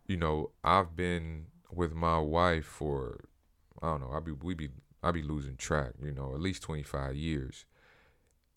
You 0.06 0.16
know, 0.16 0.50
I've 0.64 0.96
been 0.96 1.46
with 1.70 1.92
my 1.92 2.18
wife 2.18 2.64
for 2.64 3.24
I 3.82 3.88
don't 3.88 4.00
know, 4.02 4.12
I 4.12 4.20
be 4.20 4.32
we 4.32 4.54
be 4.54 4.70
I 5.02 5.10
be 5.10 5.22
losing 5.22 5.56
track, 5.56 5.92
you 6.02 6.12
know, 6.12 6.34
at 6.34 6.40
least 6.40 6.62
25 6.62 7.16
years. 7.16 7.64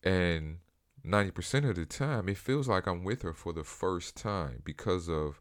And 0.02 0.58
90% 1.06 1.68
of 1.68 1.76
the 1.76 1.86
time 1.86 2.28
it 2.28 2.36
feels 2.36 2.68
like 2.68 2.86
I'm 2.86 3.04
with 3.04 3.22
her 3.22 3.32
for 3.32 3.52
the 3.52 3.64
first 3.64 4.16
time 4.16 4.60
because 4.64 5.08
of 5.08 5.40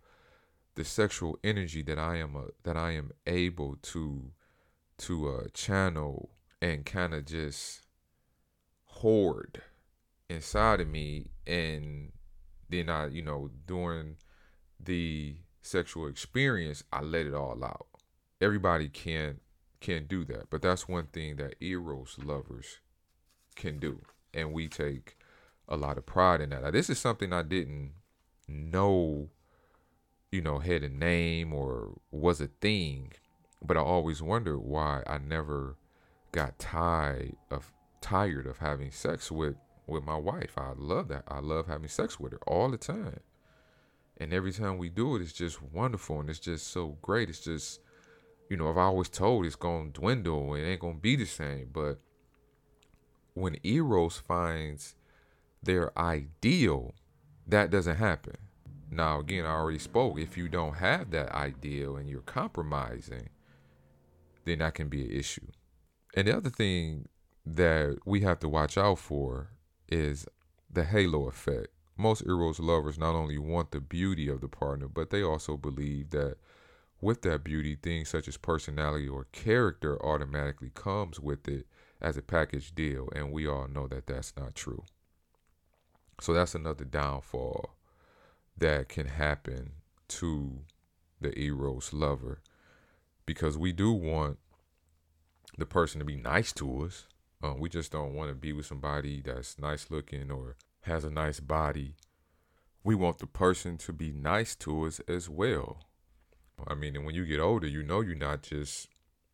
the 0.76 0.86
sexual 0.86 1.38
energy 1.44 1.82
that 1.84 2.00
I 2.00 2.18
am 2.18 2.36
a, 2.36 2.46
that 2.64 2.78
I 2.78 2.92
am 2.92 3.12
able 3.28 3.78
to 3.82 4.32
to 5.00 5.30
uh, 5.30 5.48
channel 5.54 6.30
and 6.62 6.86
kind 6.86 7.14
of 7.14 7.26
just 7.26 7.82
hoard 8.86 9.62
inside 10.30 10.82
of 10.82 10.88
me 10.88 11.30
and 11.46 12.12
then 12.70 12.90
I, 12.90 13.08
you 13.08 13.22
know, 13.22 13.50
during 13.68 14.18
the 14.80 15.36
sexual 15.62 16.08
experience, 16.08 16.84
I 16.92 17.02
let 17.02 17.26
it 17.26 17.34
all 17.34 17.64
out. 17.64 17.88
Everybody 18.42 18.90
can 18.90 19.40
can 19.80 20.06
do 20.06 20.24
that, 20.26 20.50
but 20.50 20.62
that's 20.62 20.88
one 20.88 21.08
thing 21.08 21.36
that 21.36 21.56
eros 21.62 22.18
lovers 22.24 22.80
can 23.56 23.80
do, 23.80 24.02
and 24.34 24.54
we 24.54 24.68
take 24.68 25.18
a 25.68 25.76
lot 25.76 25.98
of 25.98 26.06
pride 26.06 26.42
in 26.42 26.50
that. 26.50 26.64
Now, 26.64 26.72
this 26.72 26.90
is 26.90 27.00
something 27.00 27.34
I 27.34 27.44
didn't 27.44 27.92
know, 28.48 29.30
you 30.32 30.42
know, 30.42 30.60
had 30.60 30.84
a 30.84 30.90
name 30.90 31.54
or 31.54 31.98
was 32.12 32.40
a 32.40 32.48
thing, 32.48 33.12
but 33.62 33.78
I 33.78 33.82
always 33.82 34.22
wondered 34.22 34.60
why 34.60 35.04
I 35.06 35.18
never 35.18 35.78
got 36.32 36.60
tired 36.60 37.36
of 37.52 37.72
tired 38.02 38.48
of 38.48 38.58
having 38.58 38.92
sex 38.92 39.32
with 39.32 39.56
with 39.88 40.04
my 40.04 40.15
wife. 40.15 40.54
I 40.58 40.72
love 40.76 41.08
that. 41.10 41.24
I 41.28 41.39
love 41.39 41.67
having 41.67 41.89
sex 41.89 42.19
with 42.19 42.32
her 42.32 42.39
all 42.48 42.69
the 42.69 42.78
time. 42.78 43.19
And 44.17 44.34
every 44.34 44.52
time 44.52 44.78
we 44.78 44.89
do 44.89 45.15
it, 45.15 45.22
it's 45.22 45.34
just 45.34 45.62
wonderful 45.62 46.19
and 46.19 46.30
it's 46.30 46.39
just 46.39 46.67
so 46.67 46.98
great. 47.02 47.30
It's 47.30 47.39
just, 47.39 47.80
you 48.50 48.58
know, 48.58 48.69
I've 48.69 48.78
always 48.78 49.10
told 49.10 49.46
it's 49.46 49.56
gonna 49.56 49.89
dwindle. 49.89 50.56
It 50.56 50.63
ain't 50.63 50.80
gonna 50.80 50.96
be 50.96 51.15
the 51.15 51.26
same. 51.26 51.69
But 51.74 52.00
when 53.34 53.58
Eros 53.63 54.17
finds 54.17 54.96
their 55.62 55.98
ideal, 55.98 56.93
that 57.48 57.72
doesn't 57.72 57.98
happen. 57.98 58.38
Now, 58.91 59.19
again, 59.19 59.46
I 59.46 59.50
already 59.50 59.80
spoke. 59.80 60.19
If 60.19 60.38
you 60.38 60.48
don't 60.48 60.76
have 60.76 61.10
that 61.12 61.32
ideal 61.32 61.98
and 61.98 62.08
you're 62.08 62.22
compromising, 62.22 63.30
then 64.46 64.60
that 64.60 64.76
can 64.76 64.88
be 64.88 65.02
an 65.02 65.12
issue. 65.12 65.48
And 66.15 66.28
the 66.28 66.38
other 66.38 66.52
thing 66.52 67.08
that 67.46 67.98
we 68.06 68.22
have 68.22 68.39
to 68.39 68.50
watch 68.50 68.78
out 68.78 69.00
for 69.00 69.50
is 69.94 70.26
the 70.72 70.84
halo 70.84 71.28
effect. 71.28 71.68
Most 71.96 72.26
Eros 72.26 72.60
lovers 72.60 72.98
not 72.98 73.14
only 73.14 73.38
want 73.38 73.72
the 73.72 73.80
beauty 73.80 74.28
of 74.28 74.42
the 74.42 74.48
partner, 74.48 74.88
but 74.88 75.12
they 75.12 75.22
also 75.22 75.56
believe 75.56 76.10
that 76.10 76.38
with 77.00 77.22
that 77.22 77.44
beauty, 77.44 77.76
things 77.76 78.10
such 78.10 78.28
as 78.28 78.38
personality 78.38 79.08
or 79.08 79.28
character 79.32 80.04
automatically 80.04 80.72
comes 80.74 81.20
with 81.20 81.48
it 81.48 81.68
as 82.02 82.18
a 82.18 82.22
package 82.22 82.74
deal. 82.74 83.10
And 83.16 83.32
we 83.32 83.48
all 83.48 83.68
know 83.68 83.88
that 83.88 84.08
that's 84.08 84.34
not 84.36 84.56
true. 84.56 84.84
So 86.22 86.34
that's 86.34 86.56
another 86.56 86.86
downfall 86.86 87.76
that 88.58 88.90
can 88.90 89.08
happen 89.08 89.74
to 90.08 90.62
the 91.22 91.38
Eros 91.38 91.94
lover 91.94 92.42
because 93.26 93.58
we 93.58 93.72
do 93.72 93.92
want 93.92 94.40
the 95.58 95.66
person 95.66 96.00
to 96.00 96.06
be 96.06 96.16
nice 96.16 96.52
to 96.54 96.86
us. 96.86 97.06
Um, 97.44 97.60
we 97.60 97.68
just 97.68 97.92
don't 97.92 98.14
want 98.14 98.30
to 98.30 98.36
be 98.36 98.54
with 98.54 98.66
somebody 98.66 99.22
that's 99.22 99.60
nice 99.60 99.92
looking 99.92 100.32
or 100.32 100.56
has 100.84 101.04
a 101.04 101.10
nice 101.10 101.42
body. 101.42 101.96
We 102.86 102.96
want 102.96 103.20
the 103.20 103.28
person 103.28 103.78
to 103.80 103.92
be 103.92 104.12
nice 104.14 104.56
to 104.58 104.86
us 104.86 105.02
as 105.10 105.30
well. 105.30 105.84
I 106.66 106.74
mean, 106.74 106.96
and 106.96 107.06
when 107.06 107.16
you 107.16 107.26
get 107.26 107.42
older, 107.42 107.68
you 107.68 107.84
know 107.84 108.00
you're 108.00 108.16
not 108.16 108.44
just 108.44 108.88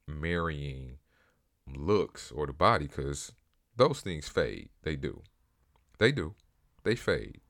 marrying 0.07 0.97
looks 1.71 2.31
or 2.31 2.47
the 2.47 2.53
body 2.53 2.87
because 2.87 3.31
those 3.75 4.01
things 4.01 4.27
fade. 4.27 4.69
They 4.81 4.95
do. 4.95 5.21
They 5.99 6.11
do. 6.11 6.33
They 6.83 6.95
fade. 6.95 7.41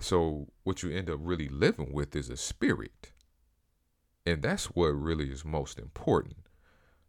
So 0.00 0.48
what 0.64 0.82
you 0.82 0.90
end 0.90 1.08
up 1.08 1.20
really 1.22 1.48
living 1.48 1.92
with 1.92 2.16
is 2.16 2.28
a 2.28 2.36
spirit. 2.36 3.12
And 4.26 4.42
that's 4.42 4.66
what 4.66 4.88
really 4.88 5.30
is 5.30 5.44
most 5.44 5.78
important. 5.78 6.47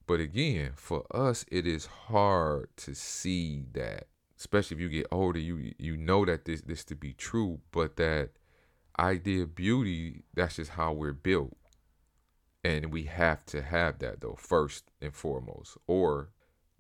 But 0.09 0.21
again, 0.21 0.71
for 0.73 1.05
us, 1.15 1.45
it 1.51 1.67
is 1.67 1.85
hard 1.85 2.69
to 2.77 2.95
see 2.95 3.65
that, 3.73 4.07
especially 4.39 4.77
if 4.77 4.81
you 4.81 4.89
get 4.89 5.05
older, 5.11 5.37
you 5.37 5.75
you 5.77 5.97
know 5.97 6.25
that 6.25 6.45
this 6.45 6.61
this 6.61 6.83
to 6.85 6.95
be 6.95 7.13
true, 7.13 7.59
but 7.71 7.95
that 7.97 8.31
idea 8.97 9.43
of 9.43 9.53
beauty, 9.53 10.23
that's 10.33 10.55
just 10.55 10.71
how 10.71 10.93
we're 10.93 11.13
built. 11.13 11.55
And 12.63 12.91
we 12.91 13.03
have 13.03 13.45
to 13.53 13.61
have 13.61 13.99
that 13.99 14.21
though, 14.21 14.35
first 14.35 14.85
and 14.99 15.13
foremost. 15.13 15.77
Or 15.85 16.31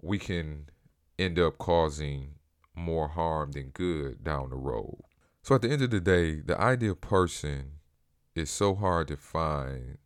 we 0.01 0.17
can 0.17 0.65
end 1.19 1.37
up 1.37 1.59
causing 1.59 2.31
more 2.73 3.09
harm 3.09 3.51
than 3.51 3.69
good 3.69 4.23
down 4.23 4.49
the 4.49 4.55
road. 4.55 5.03
So 5.43 5.53
at 5.53 5.61
the 5.61 5.69
end 5.69 5.83
of 5.83 5.91
the 5.91 6.01
day, 6.01 6.39
the 6.39 6.59
ideal 6.59 6.95
person 6.95 7.73
is 8.33 8.49
so 8.49 8.73
hard 8.73 9.07
to 9.09 9.17
find 9.17 9.99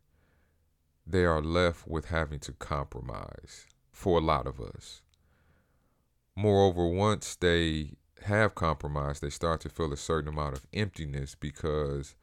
they 1.06 1.24
are 1.24 1.42
left 1.42 1.86
with 1.86 2.06
having 2.06 2.40
to 2.40 2.52
compromise 2.52 3.66
for 3.90 4.18
a 4.18 4.22
lot 4.22 4.46
of 4.46 4.60
us. 4.60 5.02
Moreover, 6.36 6.86
once 6.86 7.36
they 7.36 7.92
have 8.24 8.54
compromised, 8.54 9.22
they 9.22 9.30
start 9.30 9.60
to 9.60 9.68
feel 9.68 9.92
a 9.92 9.96
certain 9.96 10.28
amount 10.28 10.56
of 10.56 10.66
emptiness 10.72 11.34
because 11.34 12.14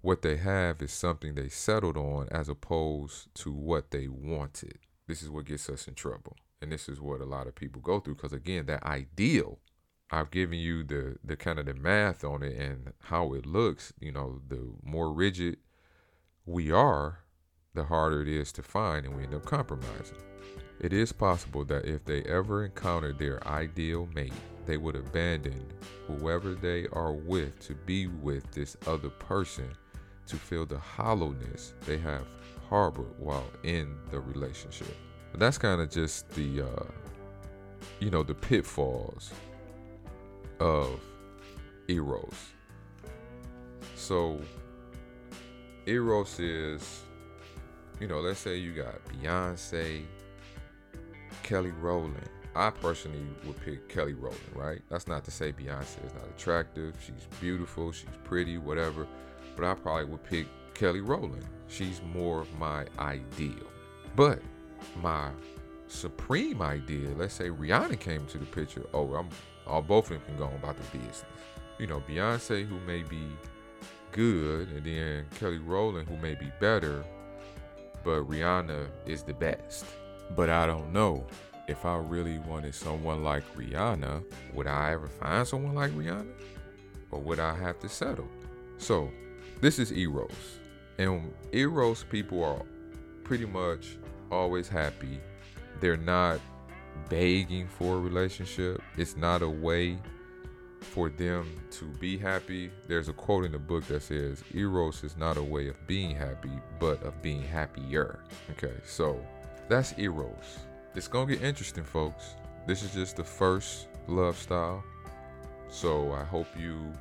what 0.00 0.22
they 0.22 0.36
have 0.36 0.82
is 0.82 0.92
something 0.92 1.34
they 1.34 1.48
settled 1.48 1.96
on 1.96 2.28
as 2.30 2.48
opposed 2.48 3.32
to 3.36 3.52
what 3.52 3.90
they 3.90 4.08
wanted. 4.08 4.78
This 5.06 5.22
is 5.22 5.30
what 5.30 5.44
gets 5.44 5.68
us 5.68 5.86
in 5.86 5.94
trouble. 5.94 6.36
And 6.60 6.72
this 6.72 6.88
is 6.88 7.00
what 7.00 7.20
a 7.20 7.24
lot 7.24 7.46
of 7.46 7.54
people 7.54 7.80
go 7.80 8.00
through 8.00 8.16
because 8.16 8.32
again, 8.32 8.66
that 8.66 8.84
ideal 8.84 9.58
I've 10.12 10.30
given 10.30 10.58
you 10.58 10.84
the 10.84 11.16
the 11.24 11.36
kind 11.36 11.58
of 11.58 11.64
the 11.64 11.74
math 11.74 12.22
on 12.22 12.42
it 12.42 12.54
and 12.54 12.92
how 13.04 13.32
it 13.32 13.46
looks, 13.46 13.94
you 13.98 14.12
know, 14.12 14.42
the 14.46 14.74
more 14.82 15.10
rigid 15.10 15.56
we 16.44 16.70
are, 16.70 17.21
the 17.74 17.84
harder 17.84 18.22
it 18.22 18.28
is 18.28 18.52
to 18.52 18.62
find, 18.62 19.06
and 19.06 19.16
we 19.16 19.22
end 19.22 19.34
up 19.34 19.46
compromising. 19.46 20.18
It 20.80 20.92
is 20.92 21.12
possible 21.12 21.64
that 21.66 21.86
if 21.86 22.04
they 22.04 22.22
ever 22.22 22.64
encountered 22.64 23.18
their 23.18 23.46
ideal 23.46 24.08
mate, 24.14 24.32
they 24.66 24.76
would 24.76 24.96
abandon 24.96 25.64
whoever 26.06 26.54
they 26.54 26.86
are 26.92 27.12
with 27.12 27.58
to 27.66 27.74
be 27.74 28.06
with 28.06 28.50
this 28.52 28.76
other 28.86 29.08
person 29.08 29.68
to 30.26 30.36
feel 30.36 30.66
the 30.66 30.78
hollowness 30.78 31.74
they 31.86 31.98
have 31.98 32.26
harbored 32.68 33.18
while 33.18 33.50
in 33.64 33.96
the 34.10 34.20
relationship. 34.20 34.94
That's 35.34 35.58
kind 35.58 35.80
of 35.80 35.90
just 35.90 36.28
the, 36.30 36.62
uh, 36.62 36.84
you 38.00 38.10
know, 38.10 38.22
the 38.22 38.34
pitfalls 38.34 39.32
of 40.60 41.00
Eros. 41.88 42.34
So, 43.96 44.40
Eros 45.86 46.38
is 46.38 47.02
you 48.02 48.08
know, 48.08 48.18
let's 48.18 48.40
say 48.40 48.56
you 48.56 48.72
got 48.72 48.96
Beyonce, 49.04 50.02
Kelly 51.44 51.70
Rowland. 51.70 52.28
I 52.56 52.70
personally 52.70 53.24
would 53.46 53.60
pick 53.64 53.88
Kelly 53.88 54.14
Rowland, 54.14 54.40
right? 54.56 54.80
That's 54.90 55.06
not 55.06 55.22
to 55.26 55.30
say 55.30 55.52
Beyonce 55.52 56.04
is 56.04 56.12
not 56.12 56.26
attractive. 56.36 56.96
She's 57.00 57.28
beautiful, 57.40 57.92
she's 57.92 58.08
pretty, 58.24 58.58
whatever. 58.58 59.06
But 59.54 59.66
I 59.66 59.74
probably 59.74 60.06
would 60.06 60.24
pick 60.24 60.48
Kelly 60.74 61.00
Rowland. 61.00 61.44
She's 61.68 62.00
more 62.12 62.44
my 62.58 62.86
ideal. 62.98 63.68
But 64.16 64.42
my 65.00 65.30
supreme 65.86 66.60
ideal, 66.60 67.12
let's 67.16 67.34
say 67.34 67.50
Rihanna 67.50 68.00
came 68.00 68.26
to 68.26 68.38
the 68.38 68.46
picture. 68.46 68.84
Oh, 68.92 69.14
I'm 69.14 69.28
all 69.68 69.80
both 69.80 70.10
of 70.10 70.16
them 70.16 70.22
can 70.26 70.38
go 70.38 70.52
about 70.56 70.76
the 70.76 70.98
business. 70.98 71.24
You 71.78 71.86
know, 71.86 72.02
Beyonce 72.08 72.66
who 72.66 72.80
may 72.80 73.04
be 73.04 73.28
good, 74.10 74.70
and 74.70 74.84
then 74.84 75.26
Kelly 75.38 75.58
Rowland 75.58 76.08
who 76.08 76.16
may 76.16 76.34
be 76.34 76.50
better, 76.58 77.04
but 78.04 78.28
Rihanna 78.28 78.88
is 79.06 79.22
the 79.22 79.34
best. 79.34 79.84
But 80.34 80.50
I 80.50 80.66
don't 80.66 80.92
know 80.92 81.26
if 81.68 81.84
I 81.84 81.96
really 81.96 82.38
wanted 82.40 82.74
someone 82.74 83.22
like 83.22 83.44
Rihanna, 83.56 84.24
would 84.52 84.66
I 84.66 84.92
ever 84.92 85.08
find 85.08 85.46
someone 85.46 85.74
like 85.74 85.92
Rihanna? 85.92 86.32
Or 87.10 87.20
would 87.20 87.38
I 87.38 87.54
have 87.54 87.78
to 87.80 87.88
settle? 87.88 88.28
So, 88.78 89.10
this 89.60 89.78
is 89.78 89.92
Eros. 89.92 90.58
And 90.98 91.32
Eros 91.52 92.04
people 92.04 92.44
are 92.44 92.62
pretty 93.24 93.46
much 93.46 93.96
always 94.30 94.68
happy. 94.68 95.20
They're 95.80 95.96
not 95.96 96.40
begging 97.08 97.68
for 97.68 97.96
a 97.96 98.00
relationship. 98.00 98.82
It's 98.96 99.16
not 99.16 99.42
a 99.42 99.48
way 99.48 99.98
for 100.82 101.08
them 101.08 101.62
to 101.70 101.86
be 101.98 102.18
happy. 102.18 102.70
There's 102.86 103.08
a 103.08 103.12
quote 103.12 103.44
in 103.44 103.52
the 103.52 103.58
book 103.58 103.84
that 103.86 104.02
says, 104.02 104.42
Eros 104.54 105.04
is 105.04 105.16
not 105.16 105.36
a 105.36 105.42
way 105.42 105.68
of 105.68 105.86
being 105.86 106.14
happy, 106.14 106.52
but 106.78 107.02
of 107.02 107.20
being 107.22 107.42
happier. 107.42 108.20
Okay, 108.50 108.74
so 108.84 109.18
that's 109.68 109.94
Eros. 109.98 110.58
It's 110.94 111.08
gonna 111.08 111.32
get 111.32 111.42
interesting, 111.42 111.84
folks. 111.84 112.36
This 112.66 112.82
is 112.82 112.92
just 112.92 113.16
the 113.16 113.24
first 113.24 113.88
love 114.06 114.36
style. 114.36 114.84
So 115.68 116.12
I 116.12 116.24
hope 116.24 116.48
you 116.58 116.92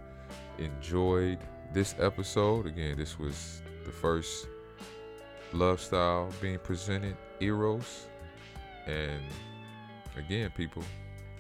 enjoyed 0.58 1.40
this 1.74 1.96
episode. 2.00 2.66
Again, 2.66 2.98
this 2.98 3.20
was 3.20 3.62
the 3.86 3.92
first 3.92 4.48
love 5.54 5.82
style 5.82 6.30
being 6.42 6.60
presented, 6.60 7.18
Eros. 7.42 8.08
And 8.88 9.22
again, 10.18 10.52
people, 10.56 10.84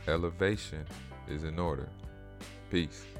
elevation 0.08 0.86
is 1.30 1.44
in 1.44 1.58
order. 1.58 1.90
Peace. 2.72 3.11